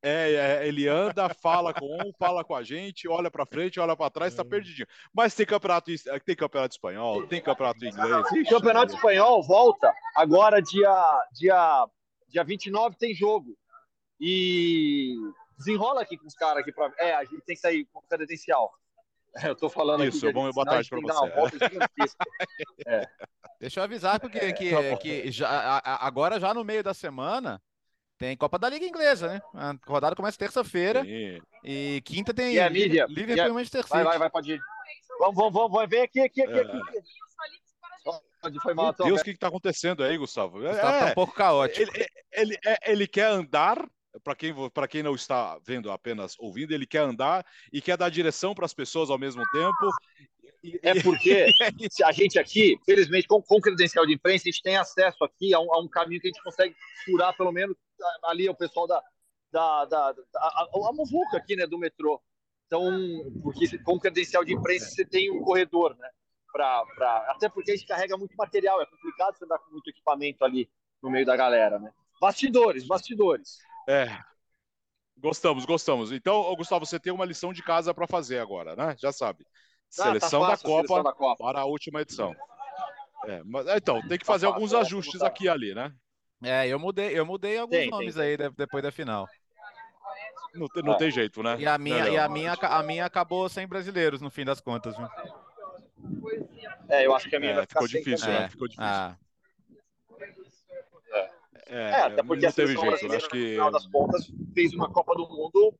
É, 0.00 0.32
é, 0.34 0.68
ele 0.68 0.86
anda, 0.86 1.28
fala 1.30 1.74
com 1.74 1.84
um, 1.86 2.12
fala 2.16 2.44
com 2.44 2.54
a 2.54 2.62
gente, 2.62 3.08
olha 3.08 3.28
pra 3.28 3.44
frente, 3.44 3.80
olha 3.80 3.96
pra 3.96 4.08
trás, 4.08 4.32
tá 4.32 4.44
perdidinho. 4.44 4.86
Mas 5.12 5.34
tem 5.34 5.44
campeonato, 5.44 5.90
tem 6.24 6.36
campeonato 6.36 6.74
espanhol, 6.76 7.26
tem 7.26 7.42
campeonato 7.42 7.84
inglês. 7.84 8.30
O 8.30 8.36
Ixi, 8.36 8.50
Campeonato 8.50 8.92
Maria. 8.92 8.96
Espanhol 8.96 9.42
volta 9.42 9.92
agora 10.14 10.60
dia, 10.62 10.92
dia, 11.32 11.86
dia 12.28 12.44
29 12.44 12.94
tem 12.96 13.12
jogo. 13.12 13.56
E 14.20 15.16
desenrola 15.58 16.02
aqui 16.02 16.16
com 16.16 16.26
os 16.26 16.34
caras 16.34 16.58
aqui 16.62 16.70
para 16.72 16.92
É, 16.98 17.14
a 17.14 17.24
gente 17.24 17.40
tem 17.42 17.56
que 17.56 17.60
sair 17.60 17.84
com 17.92 18.00
credencial. 18.02 18.72
É, 19.36 19.48
Eu 19.48 19.56
tô 19.56 19.68
falando 19.68 20.04
Isso, 20.04 20.24
aqui. 20.26 20.32
bom, 20.32 20.50
boa 20.52 20.64
tarde 20.66 20.88
uma 20.92 21.12
você. 21.12 21.30
volta 21.30 21.58
gigantesca. 21.58 22.24
Deixa 23.60 23.80
eu 23.80 23.84
avisar, 23.84 24.20
porque 24.20 24.52
que, 24.52 24.70
tá 24.70 24.96
que 24.98 25.30
já, 25.30 25.80
agora, 25.84 26.38
já 26.38 26.52
no 26.52 26.64
meio 26.64 26.82
da 26.82 26.92
semana, 26.92 27.60
tem 28.18 28.36
Copa 28.36 28.58
da 28.58 28.68
Liga 28.68 28.84
Inglesa, 28.86 29.28
né? 29.28 29.42
A 29.54 29.74
rodada 29.86 30.14
começa 30.14 30.38
terça-feira 30.38 31.02
e 31.64 32.02
quinta 32.04 32.34
tem 32.34 32.54
E 32.54 32.60
a 32.60 32.68
mídia? 32.70 33.06
Liverpool 33.08 33.36
E 33.36 33.40
a- 33.40 33.48
e 33.48 33.52
Manchester 33.52 33.82
City. 33.82 33.94
Vai, 33.94 34.04
vai, 34.04 34.18
vai, 34.18 34.30
pode 34.30 34.52
ir. 34.52 34.60
Vamos, 35.18 35.34
vamos, 35.34 35.52
vamos, 35.52 35.72
vamos. 35.72 35.88
Vem 35.90 36.02
aqui, 36.02 36.20
aqui, 36.20 36.42
aqui. 36.42 36.52
É. 36.52 36.60
aqui. 36.60 36.80
Pode, 38.42 38.60
foi 38.60 38.74
mal, 38.74 38.94
Meu 38.98 39.06
Deus, 39.08 39.20
o 39.22 39.24
que, 39.24 39.32
que 39.32 39.38
tá 39.38 39.48
acontecendo 39.48 40.04
aí, 40.04 40.18
Gustavo? 40.18 40.64
É, 40.66 40.76
Tá, 40.76 41.06
um 41.06 41.14
pouco 41.14 41.32
caótico. 41.32 41.80
ele, 41.96 42.06
ele, 42.32 42.58
é- 42.64 42.92
ele 42.92 43.06
quer 43.08 43.26
andar, 43.26 43.78
para 44.22 44.36
quem, 44.36 44.54
quem 44.88 45.02
não 45.02 45.14
está 45.14 45.58
vendo, 45.66 45.90
apenas 45.90 46.34
ouvindo, 46.38 46.72
ele 46.72 46.86
quer 46.86 47.00
andar 47.00 47.44
e 47.72 47.80
quer 47.80 47.96
dar 47.96 48.08
direção 48.10 48.54
para 48.54 48.64
as 48.64 48.74
pessoas 48.74 49.10
ao 49.10 49.18
mesmo 49.18 49.42
tempo. 49.52 49.90
É 50.82 51.00
porque 51.02 51.46
se 51.90 52.04
a 52.04 52.12
gente 52.12 52.38
aqui, 52.38 52.76
felizmente, 52.84 53.26
com, 53.26 53.42
com 53.42 53.60
credencial 53.60 54.06
de 54.06 54.14
imprensa, 54.14 54.44
a 54.48 54.50
gente 54.50 54.62
tem 54.62 54.76
acesso 54.76 55.24
aqui 55.24 55.52
a 55.52 55.60
um, 55.60 55.72
a 55.74 55.80
um 55.80 55.88
caminho 55.88 56.20
que 56.20 56.28
a 56.28 56.30
gente 56.30 56.42
consegue 56.42 56.74
furar, 57.04 57.36
pelo 57.36 57.52
menos, 57.52 57.76
ali 58.24 58.48
o 58.48 58.54
pessoal 58.54 58.86
da, 58.86 59.02
da, 59.52 59.84
da, 59.84 60.12
da- 60.12 60.22
a, 60.36 60.62
a, 60.62 60.88
a 60.88 60.92
muvuca 60.92 61.36
aqui, 61.36 61.56
né, 61.56 61.66
do 61.66 61.78
metrô. 61.78 62.20
Então, 62.66 62.82
porque 63.42 63.78
com 63.78 63.98
credencial 63.98 64.44
de 64.44 64.54
imprensa 64.54 64.86
você 64.86 65.04
tem 65.04 65.30
um 65.30 65.42
corredor, 65.42 65.96
né? 65.96 66.08
Pra, 66.52 66.84
pra, 66.94 67.16
até 67.32 67.48
porque 67.48 67.72
a 67.72 67.76
gente 67.76 67.86
carrega 67.86 68.16
muito 68.16 68.34
material, 68.36 68.80
é 68.80 68.86
complicado 68.86 69.36
você 69.36 69.44
andar 69.44 69.58
com 69.58 69.72
muito 69.72 69.90
equipamento 69.90 70.44
ali 70.44 70.70
no 71.02 71.10
meio 71.10 71.26
da 71.26 71.36
galera, 71.36 71.78
né? 71.78 71.92
Bastidores, 72.20 72.86
bastidores. 72.86 73.58
É. 73.88 74.18
Gostamos, 75.16 75.64
gostamos. 75.64 76.12
Então, 76.12 76.54
Gustavo, 76.56 76.84
você 76.84 76.98
tem 76.98 77.12
uma 77.12 77.24
lição 77.24 77.52
de 77.52 77.62
casa 77.62 77.94
para 77.94 78.06
fazer 78.06 78.38
agora, 78.38 78.74
né? 78.76 78.94
Já 78.98 79.12
sabe. 79.12 79.46
Ah, 79.98 80.18
tá 80.18 80.28
Seleção 80.28 80.40
da 80.40 80.48
fácil 80.48 80.66
a 80.66 80.70
Copa 80.70 80.86
seleção 80.88 81.02
da 81.04 81.12
Copa. 81.12 81.44
para 81.44 81.60
a 81.60 81.64
última 81.64 82.02
edição. 82.02 82.34
É, 83.26 83.42
mas, 83.44 83.66
então, 83.76 84.00
tem 84.02 84.18
que 84.18 84.24
Tá 84.24 84.32
fazer 84.32 84.46
fácil, 84.46 84.54
alguns 84.54 84.72
é, 84.74 84.78
ajustes 84.80 85.20
tá. 85.20 85.26
aqui 85.26 85.44
e 85.44 85.48
ali, 85.48 85.74
né? 85.74 85.92
É, 86.42 86.68
eu 86.68 86.78
mudei, 86.78 87.18
eu 87.18 87.24
mudei 87.24 87.56
alguns 87.58 87.78
Tem, 87.78 87.90
nomes 87.90 88.14
tem. 88.16 88.24
aí 88.24 88.36
de- 88.36 88.50
depois 88.50 88.82
da 88.82 88.92
final. 88.92 89.26
Não, 90.54 90.66
tem- 90.68 90.82
não 90.82 90.92
É. 90.92 90.96
tem 90.98 91.10
jeito, 91.10 91.42
né? 91.42 91.56
E 91.58 91.66
a 91.66 91.78
minha, 91.78 92.08
e 92.08 92.18
a 92.18 92.28
minha, 92.28 92.52
a 92.52 92.82
minha 92.82 93.06
acabou 93.06 93.48
sem 93.48 93.66
brasileiros 93.66 94.20
no 94.20 94.30
fim 94.30 94.44
das 94.44 94.60
contas, 94.60 94.96
viu? 94.96 95.08
É, 96.88 97.06
eu 97.06 97.14
acho 97.14 97.28
que 97.28 97.36
a 97.36 97.40
minha 97.40 97.52
É, 97.52 97.54
vai 97.56 97.66
ficar 97.66 97.82
ficou 97.82 97.98
difícil, 97.98 98.28
né? 98.28 98.48
Ficou 98.48 98.68
difícil. 98.68 98.86
Ah, 98.86 99.16
É, 101.74 101.90
É, 101.90 102.00
até 102.02 102.22
porque 102.22 102.42
não 102.42 102.48
a 102.50 102.52
teve 102.52 102.76
jeito. 102.76 102.94
Acho 102.94 103.24
no 103.26 103.30
que 103.30 103.48
final 103.50 103.70
das 103.70 103.86
contas, 103.86 104.30
fez 104.54 104.72
uma 104.74 104.90
Copa 104.90 105.14
do 105.14 105.28
Mundo 105.28 105.74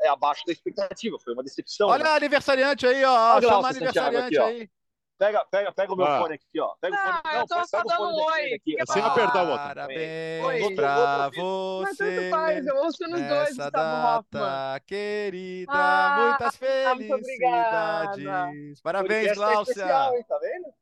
é, 0.00 0.08
abaixo 0.08 0.42
da 0.46 0.52
expectativa. 0.52 1.18
Foi 1.22 1.32
uma 1.34 1.42
decepção. 1.42 1.88
olha 1.88 2.04
né? 2.04 2.10
a 2.10 2.14
aniversariante 2.14 2.86
aí, 2.86 3.04
ó. 3.04 3.34
Olha 3.36 3.48
Chama 3.48 3.68
aniversariante 3.68 4.26
aqui, 4.26 4.38
ó. 4.38 4.46
aí. 4.46 4.70
Pega, 5.18 5.44
pega, 5.52 5.70
pega 5.72 5.92
o 5.92 5.96
meu 5.96 6.04
Ah. 6.06 6.18
fone 6.20 6.34
aqui, 6.34 6.58
ó. 6.58 6.74
Pega 6.80 6.96
o 6.96 6.98
fone. 6.98 7.10
Ah, 7.12 7.20
não, 7.32 7.40
eu 7.42 7.46
tô 7.46 7.54
pega 7.54 7.66
só 7.68 7.82
dando 7.84 8.08
um 8.08 8.24
oi. 8.24 8.54
aqui. 8.54 8.76
Sem 8.92 9.02
apertar 9.02 9.42
o 9.44 9.46
botão. 9.46 9.66
Parabéns 9.68 10.44
Oi. 10.44 10.74
pra 10.74 11.30
Mas 11.82 11.96
tanto 11.96 12.30
faz, 12.30 12.64
você 12.64 12.70
eu 12.70 12.76
ouço 12.76 13.08
nos 13.08 13.20
dois, 13.22 13.56
Gustavo 13.56 14.18
Hoffman. 14.18 14.42
data 14.42 14.80
querida. 14.84 15.72
Ah, 15.72 16.36
Muitas 16.40 16.58
muito 16.96 17.14
obrigada. 17.14 18.10
felicidades. 18.14 18.80
Parabéns, 18.80 19.26
é 19.28 19.30
especial, 19.32 19.52
Gláucia. 19.52 20.16
hein? 20.16 20.24
Tá 20.28 20.38
vendo? 20.38 20.81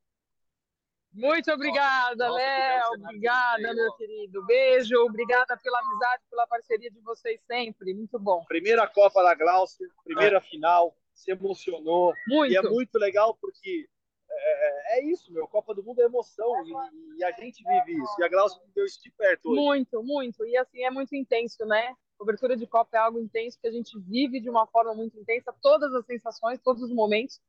Muito 1.13 1.51
obrigada, 1.53 2.29
Nossa, 2.29 2.39
Léo. 2.39 2.93
Obrigada, 2.99 3.75
meu 3.75 3.93
querido. 3.95 4.45
Beijo. 4.47 4.97
Obrigada 5.05 5.57
pela 5.57 5.81
amizade, 5.81 6.23
pela 6.31 6.47
parceria 6.47 6.91
de 6.91 7.01
vocês 7.01 7.41
sempre. 7.47 7.93
Muito 7.95 8.19
bom. 8.19 8.45
Primeira 8.47 8.87
Copa 8.87 9.23
da 9.23 9.35
Glaucia, 9.35 9.89
primeira 10.05 10.41
final, 10.41 10.97
se 11.13 11.31
emocionou. 11.31 12.13
Muito. 12.29 12.53
E 12.53 12.57
é 12.57 12.63
muito 12.63 12.97
legal 12.99 13.37
porque 13.41 13.89
é, 14.31 14.99
é 14.99 15.05
isso, 15.05 15.33
meu. 15.33 15.47
Copa 15.49 15.75
do 15.75 15.83
Mundo 15.83 16.01
é 16.01 16.05
emoção 16.05 16.53
e, 16.65 17.19
e 17.19 17.25
a 17.25 17.33
gente 17.33 17.63
vive 17.65 18.01
isso. 18.01 18.21
E 18.21 18.25
a 18.25 18.29
Glaucia 18.29 18.61
viveu 18.67 18.85
isso 18.85 19.03
de 19.03 19.11
perto 19.11 19.51
hoje. 19.51 19.61
Muito, 19.61 20.03
muito. 20.03 20.47
E 20.47 20.57
assim, 20.57 20.85
é 20.85 20.91
muito 20.91 21.15
intenso, 21.15 21.65
né? 21.67 21.95
Cobertura 22.17 22.57
de 22.57 22.67
Copa 22.67 22.97
é 22.97 23.01
algo 23.01 23.19
intenso 23.19 23.59
que 23.61 23.67
a 23.67 23.73
gente 23.73 23.99
vive 23.99 24.41
de 24.41 24.51
uma 24.51 24.67
forma 24.67 24.95
muito 24.95 25.19
intensa, 25.19 25.55
todas 25.61 25.93
as 25.95 26.05
sensações, 26.05 26.61
todos 26.63 26.83
os 26.83 26.93
momentos. 26.93 27.41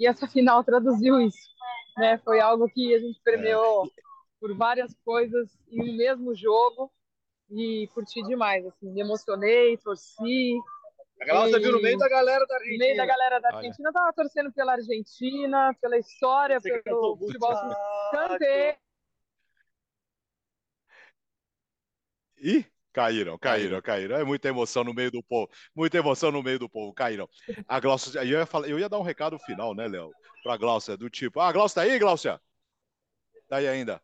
E 0.00 0.06
essa 0.06 0.26
final 0.26 0.64
traduziu 0.64 1.20
isso, 1.20 1.46
né? 1.98 2.16
Foi 2.24 2.40
algo 2.40 2.66
que 2.70 2.94
a 2.94 2.98
gente 2.98 3.20
premiou 3.22 3.86
por 4.40 4.56
várias 4.56 4.94
coisas 5.04 5.50
em 5.70 5.90
um 5.92 5.94
mesmo 5.94 6.34
jogo 6.34 6.90
e 7.50 7.86
curti 7.92 8.22
demais, 8.22 8.64
assim, 8.64 8.90
me 8.90 9.02
emocionei, 9.02 9.76
torci. 9.76 10.58
A 11.20 11.26
Glaucia 11.26 11.58
E- 11.58 11.60
viu 11.60 11.72
no 11.72 11.82
meio 11.82 11.98
da 11.98 12.08
galera 12.08 12.46
da 12.46 12.54
No 12.54 12.60
Argentina. 12.60 12.78
meio 12.86 12.96
da 12.96 13.04
galera 13.06 13.40
da. 13.40 13.54
Argentina, 13.54 13.88
eu 13.90 13.92
tava 13.92 14.12
torcendo 14.14 14.50
pela 14.54 14.72
Argentina, 14.72 15.76
pela 15.82 15.98
história, 15.98 16.58
Você 16.58 16.80
pelo 16.82 17.18
futebol. 17.18 17.50
Ah, 17.52 18.10
Cantei. 18.10 18.76
Ih, 22.38 22.64
caíram, 22.92 23.38
caíram, 23.38 23.80
caíram. 23.80 24.16
É 24.16 24.24
muita 24.24 24.48
emoção 24.48 24.84
no 24.84 24.94
meio 24.94 25.10
do 25.10 25.22
povo. 25.22 25.50
Muita 25.74 25.98
emoção 25.98 26.30
no 26.30 26.42
meio 26.42 26.58
do 26.58 26.68
povo, 26.68 26.92
caíram. 26.92 27.28
A 27.66 27.80
Glaucia, 27.80 28.20
eu 28.20 28.38
ia, 28.38 28.46
falar, 28.46 28.68
eu 28.68 28.78
ia 28.78 28.88
dar 28.88 28.98
um 28.98 29.02
recado 29.02 29.38
final, 29.38 29.74
né, 29.74 29.88
Léo? 29.88 30.10
Pra 30.42 30.56
Glaucia, 30.56 30.96
do 30.96 31.10
tipo, 31.10 31.40
ah, 31.40 31.52
Glaucia, 31.52 31.74
tá 31.74 31.82
aí, 31.82 31.98
Glaucia? 31.98 32.40
Tá 33.48 33.56
aí 33.56 33.68
ainda. 33.68 34.00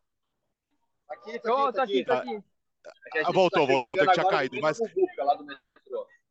Aqui, 1.09 1.39
tá 1.39 1.53
aqui, 1.53 1.73
tá 1.73 1.83
aqui, 1.83 2.05
tá 2.05 2.19
aqui. 2.19 2.37
É 2.37 3.11
que 3.11 3.19
a 3.19 3.21
Ah, 3.21 3.25
gente 3.25 3.35
voltou, 3.35 3.67
tá 3.67 3.73
voltou, 3.73 4.07
que 4.07 4.13
tinha 4.13 4.29
caído, 4.29 4.61
mas-. 4.61 4.79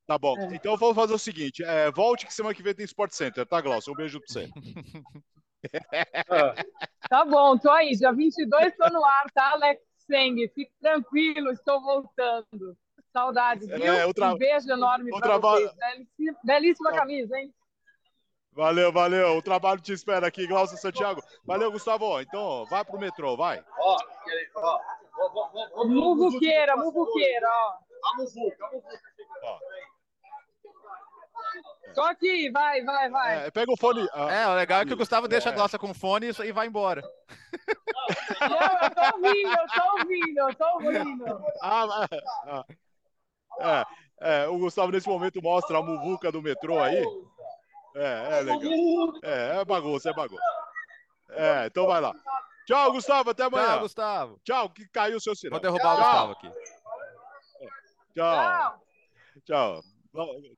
Tá 0.08 0.18
bom. 0.18 0.38
É. 0.38 0.56
Então 0.56 0.78
vamos 0.78 0.96
fazer 0.96 1.14
o 1.14 1.20
seguinte: 1.20 1.64
é, 1.64 1.92
volte 1.92 2.26
que 2.26 2.34
semana 2.34 2.54
que 2.54 2.62
vem 2.62 2.76
tem 2.76 2.86
Sport 2.86 3.12
Center, 3.12 3.46
tá, 3.46 3.60
Glaucia? 3.62 3.92
Um 3.92 3.96
beijo 3.96 4.20
pra 4.20 4.28
você. 4.28 4.50
Tá 7.10 7.24
bom, 7.24 7.58
tô 7.58 7.70
aí. 7.70 7.92
Dia 7.92 8.12
22 8.12 8.76
tô 8.76 8.90
no 8.90 9.04
ar, 9.04 9.32
tá, 9.32 9.52
Alex 9.52 9.82
Seng? 10.08 10.36
Fique 10.54 10.72
tranquilo, 10.82 11.52
estou 11.52 11.82
voltando. 11.82 12.78
Saudade, 13.12 13.66
viu? 13.66 13.94
É, 13.94 14.14
tra- 14.14 14.34
Um 14.34 14.38
beijo 14.38 14.70
enorme 14.70 15.10
o 15.12 15.18
pra 15.18 15.28
trabalho- 15.28 15.66
vocês. 15.68 15.78
Belíssima, 15.78 16.40
belíssima 16.44 16.90
Tá. 16.92 16.98
camisa, 16.98 17.38
hein? 17.38 17.54
Valeu, 18.52 18.92
valeu. 18.92 19.38
O 19.38 19.42
trabalho 19.42 19.82
te 19.82 19.92
espera 19.94 20.28
aqui, 20.28 20.48
Glaucia 20.48 20.78
Santiago. 20.78 21.22
Valeu, 21.46 21.72
Gustavo. 21.72 22.20
Então, 22.22 22.66
vai 22.66 22.84
pro 22.86 22.98
metrô, 23.00 23.36
vai. 23.38 23.64
ó, 23.80 23.98
ó, 24.56 24.80
Muvuqueira, 25.86 26.76
muvuqueira, 26.78 27.48
ó. 27.50 27.74
A 28.08 28.18
Muvuca, 28.18 28.66
a 28.66 28.72
Muvuca. 28.72 29.00
Tô 31.96 32.02
aqui, 32.02 32.50
vai, 32.52 32.84
vai, 32.84 33.10
vai. 33.10 33.48
É, 33.48 33.52
pega 33.52 33.72
o 33.72 33.78
fone. 33.78 34.08
ah, 34.14 34.32
É, 34.32 34.48
o 34.48 34.54
legal 34.54 34.82
é 34.82 34.86
que 34.86 34.94
o 34.94 34.98
Gustavo 34.98 35.28
deixa 35.28 35.50
a 35.50 35.52
É. 35.54 35.56
Glaucia 35.56 35.80
com 35.80 35.94
fone 35.94 36.28
e 36.44 36.52
vai 36.52 36.68
embora. 36.68 37.02
Não, 38.42 38.84
eu 38.84 38.92
tô 38.94 39.18
ouvindo, 39.18 39.50
eu 39.50 39.68
tô 39.68 39.98
ouvindo, 39.98 40.38
eu 40.40 40.56
tô 40.56 40.66
ouvindo. 40.74 41.26
ah, 41.62 42.08
ah, 42.48 42.66
ah. 43.60 43.86
É, 44.20 44.44
é, 44.44 44.48
o 44.48 44.58
Gustavo 44.58 44.92
nesse 44.92 45.08
momento 45.08 45.42
mostra 45.42 45.78
a 45.78 45.82
muvuca 45.82 46.32
do 46.32 46.42
metrô 46.42 46.82
aí. 46.84 47.04
É, 47.96 48.40
é 48.40 48.42
legal. 48.42 49.14
É, 49.24 49.58
é 49.62 49.66
bagunça, 49.66 50.10
é 50.10 50.14
bagunça. 50.14 50.44
É, 51.30 51.66
então 51.68 51.88
vai 51.88 52.02
lá. 52.02 52.14
Tchau, 52.68 52.92
Gustavo, 52.92 53.30
até 53.30 53.44
amanhã. 53.44 53.68
Tchau, 53.68 53.80
Gustavo. 53.80 54.40
Tchau, 54.44 54.70
que 54.70 54.88
caiu 54.90 55.18
o 55.18 55.22
seu 55.22 55.36
sinal. 55.36 55.60
Vou 55.60 55.72
derrubar 55.72 55.94
o 55.94 55.98
Tchau. 55.98 56.06
Gustavo 56.06 56.32
aqui. 56.34 56.50
Tchau, 58.14 58.36
Tchau. 58.36 58.82
tchau. 59.46 59.95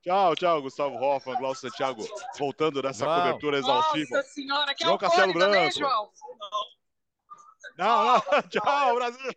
Tchau, 0.02 0.36
tchau, 0.36 0.62
Gustavo 0.62 0.96
Hoffman, 0.96 1.36
Glaucio 1.38 1.68
Santiago, 1.68 2.06
voltando 2.38 2.80
nessa 2.80 3.04
Vamos. 3.04 3.22
cobertura 3.22 3.58
exaustiva. 3.58 4.16
Nossa 4.16 4.28
senhora, 4.28 4.74
que 4.74 4.84
é 4.84 4.86
João 4.86 4.96
o 4.96 4.98
Castelo 4.98 5.32
também, 5.32 5.50
Branco. 5.50 5.78
João. 5.78 6.12
Não, 7.76 8.06
não, 8.06 8.20
tchau, 8.48 8.94
Brasil. 8.94 9.32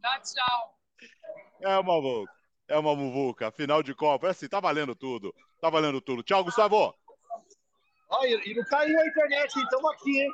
Dá 0.00 0.20
tchau. 0.20 0.78
É 1.60 1.78
uma 1.78 1.82
muvuca, 1.82 2.32
é 2.68 2.78
uma 2.78 2.94
muvuca, 2.94 3.50
final 3.50 3.82
de 3.82 3.94
Copa, 3.94 4.26
é 4.26 4.30
assim, 4.30 4.48
tá 4.48 4.60
valendo 4.60 4.94
tudo, 4.94 5.34
tá 5.60 5.70
valendo 5.70 6.00
tudo. 6.00 6.22
Tchau, 6.22 6.44
Gustavo. 6.44 6.94
Ó, 8.08 8.24
e, 8.24 8.54
não 8.54 8.64
caiu 8.64 9.00
a 9.00 9.06
internet, 9.06 9.58
então 9.58 9.90
aqui, 9.90 10.20
hein? 10.20 10.30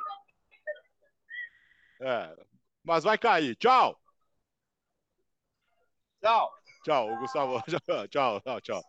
É, 2.01 2.35
mas 2.83 3.05
vai 3.05 3.17
cair. 3.17 3.55
Tchau. 3.55 3.97
Tchau. 6.21 6.53
Tchau, 6.83 7.11
o 7.13 7.17
Gustavo. 7.19 7.61
Tchau, 8.09 8.41
tchau, 8.41 8.61
tchau. 8.61 8.81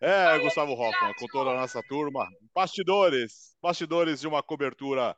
É, 0.00 0.38
Gustavo 0.40 0.72
Hoffman, 0.72 1.14
com 1.18 1.26
toda 1.26 1.50
a 1.50 1.54
nossa 1.54 1.80
turma. 1.88 2.26
Bastidores, 2.54 3.56
bastidores 3.62 4.20
de 4.20 4.26
uma 4.28 4.42
cobertura, 4.42 5.16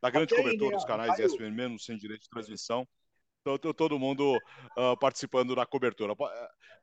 da 0.00 0.10
grande 0.10 0.34
cobertura 0.34 0.76
dos 0.76 0.84
canais. 0.84 1.18
ESPN, 1.18 1.50
mesmo 1.50 1.78
sem 1.78 1.96
direito 1.96 2.22
de 2.22 2.28
transmissão. 2.28 2.86
Tô- 3.44 3.58
Todo 3.74 3.98
mundo 3.98 4.38
ah, 4.76 4.96
participando 5.00 5.54
da 5.56 5.66
cobertura. 5.66 6.14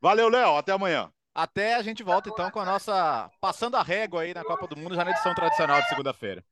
Valeu, 0.01 0.27
Léo. 0.29 0.57
Até 0.57 0.71
amanhã. 0.73 1.11
Até 1.33 1.75
a 1.75 1.81
gente 1.81 2.03
volta 2.03 2.29
então 2.29 2.49
com 2.51 2.59
a 2.59 2.65
nossa 2.65 3.29
passando 3.39 3.77
a 3.77 3.83
régua 3.83 4.23
aí 4.23 4.33
na 4.33 4.43
Copa 4.43 4.67
do 4.67 4.75
Mundo, 4.75 4.95
já 4.95 5.05
na 5.05 5.11
edição 5.11 5.33
tradicional 5.33 5.79
de 5.81 5.87
segunda-feira. 5.87 6.43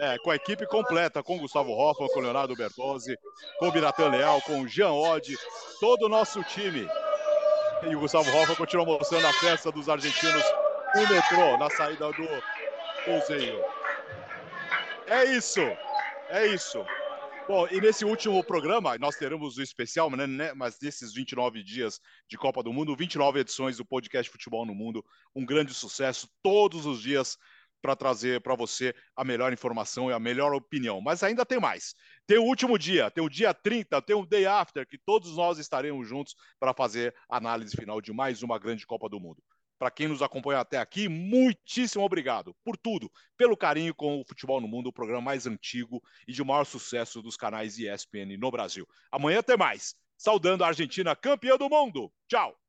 É, 0.00 0.18
com 0.18 0.30
a 0.30 0.36
equipe 0.36 0.66
completa, 0.66 1.22
com 1.22 1.38
Gustavo 1.38 1.72
Hoffman, 1.72 2.08
com 2.08 2.20
Leonardo 2.20 2.56
Bertozzi, 2.56 3.16
com 3.58 3.70
Biratan 3.70 4.08
Leal, 4.08 4.40
com 4.42 4.66
Jean 4.66 4.92
Oddi, 4.92 5.36
todo 5.80 6.06
o 6.06 6.08
nosso 6.08 6.42
time. 6.44 6.88
E 7.88 7.94
o 7.94 8.00
Gustavo 8.00 8.28
Hoffman 8.30 8.56
continua 8.56 8.84
mostrando 8.84 9.26
a 9.26 9.32
festa 9.32 9.70
dos 9.70 9.88
argentinos 9.88 10.44
no 10.94 11.08
metrô, 11.08 11.56
na 11.58 11.70
saída 11.70 12.06
do 12.12 12.42
Cruzeiro. 13.04 13.62
É 15.06 15.24
isso, 15.24 15.60
é 16.30 16.46
isso. 16.46 16.84
Bom, 17.46 17.68
e 17.70 17.78
nesse 17.78 18.06
último 18.06 18.42
programa, 18.42 18.96
nós 18.96 19.16
teremos 19.16 19.58
o 19.58 19.62
especial, 19.62 20.10
né, 20.10 20.26
né, 20.26 20.54
mas 20.54 20.78
nesses 20.80 21.12
29 21.12 21.62
dias 21.62 22.00
de 22.26 22.38
Copa 22.38 22.62
do 22.62 22.72
Mundo, 22.72 22.96
29 22.96 23.40
edições 23.40 23.76
do 23.76 23.84
podcast 23.84 24.32
Futebol 24.32 24.64
no 24.64 24.74
Mundo, 24.74 25.04
um 25.36 25.44
grande 25.44 25.74
sucesso, 25.74 26.26
todos 26.42 26.86
os 26.86 27.02
dias 27.02 27.36
para 27.84 27.94
trazer 27.94 28.40
para 28.40 28.54
você 28.54 28.94
a 29.14 29.22
melhor 29.22 29.52
informação 29.52 30.08
e 30.08 30.14
a 30.14 30.18
melhor 30.18 30.54
opinião. 30.54 31.02
Mas 31.02 31.22
ainda 31.22 31.44
tem 31.44 31.60
mais. 31.60 31.94
Tem 32.26 32.38
o 32.38 32.44
último 32.44 32.78
dia, 32.78 33.10
tem 33.10 33.22
o 33.22 33.28
dia 33.28 33.52
30, 33.52 34.00
tem 34.00 34.16
o 34.16 34.24
day 34.24 34.46
after, 34.46 34.88
que 34.88 34.96
todos 34.96 35.36
nós 35.36 35.58
estaremos 35.58 36.08
juntos 36.08 36.34
para 36.58 36.72
fazer 36.72 37.14
a 37.28 37.36
análise 37.36 37.76
final 37.76 38.00
de 38.00 38.10
mais 38.10 38.42
uma 38.42 38.58
grande 38.58 38.86
Copa 38.86 39.06
do 39.06 39.20
Mundo. 39.20 39.42
Para 39.78 39.90
quem 39.90 40.08
nos 40.08 40.22
acompanha 40.22 40.60
até 40.60 40.78
aqui, 40.78 41.10
muitíssimo 41.10 42.02
obrigado 42.02 42.56
por 42.64 42.74
tudo, 42.74 43.12
pelo 43.36 43.54
carinho 43.54 43.94
com 43.94 44.18
o 44.18 44.24
Futebol 44.26 44.62
no 44.62 44.68
Mundo, 44.68 44.86
o 44.86 44.92
programa 44.92 45.20
mais 45.20 45.46
antigo 45.46 46.02
e 46.26 46.32
de 46.32 46.42
maior 46.42 46.64
sucesso 46.64 47.20
dos 47.20 47.36
canais 47.36 47.78
ESPN 47.78 48.38
no 48.38 48.50
Brasil. 48.50 48.88
Amanhã 49.12 49.42
tem 49.42 49.58
mais. 49.58 49.94
Saudando 50.16 50.64
a 50.64 50.68
Argentina 50.68 51.14
campeã 51.14 51.58
do 51.58 51.68
mundo. 51.68 52.10
Tchau. 52.26 52.63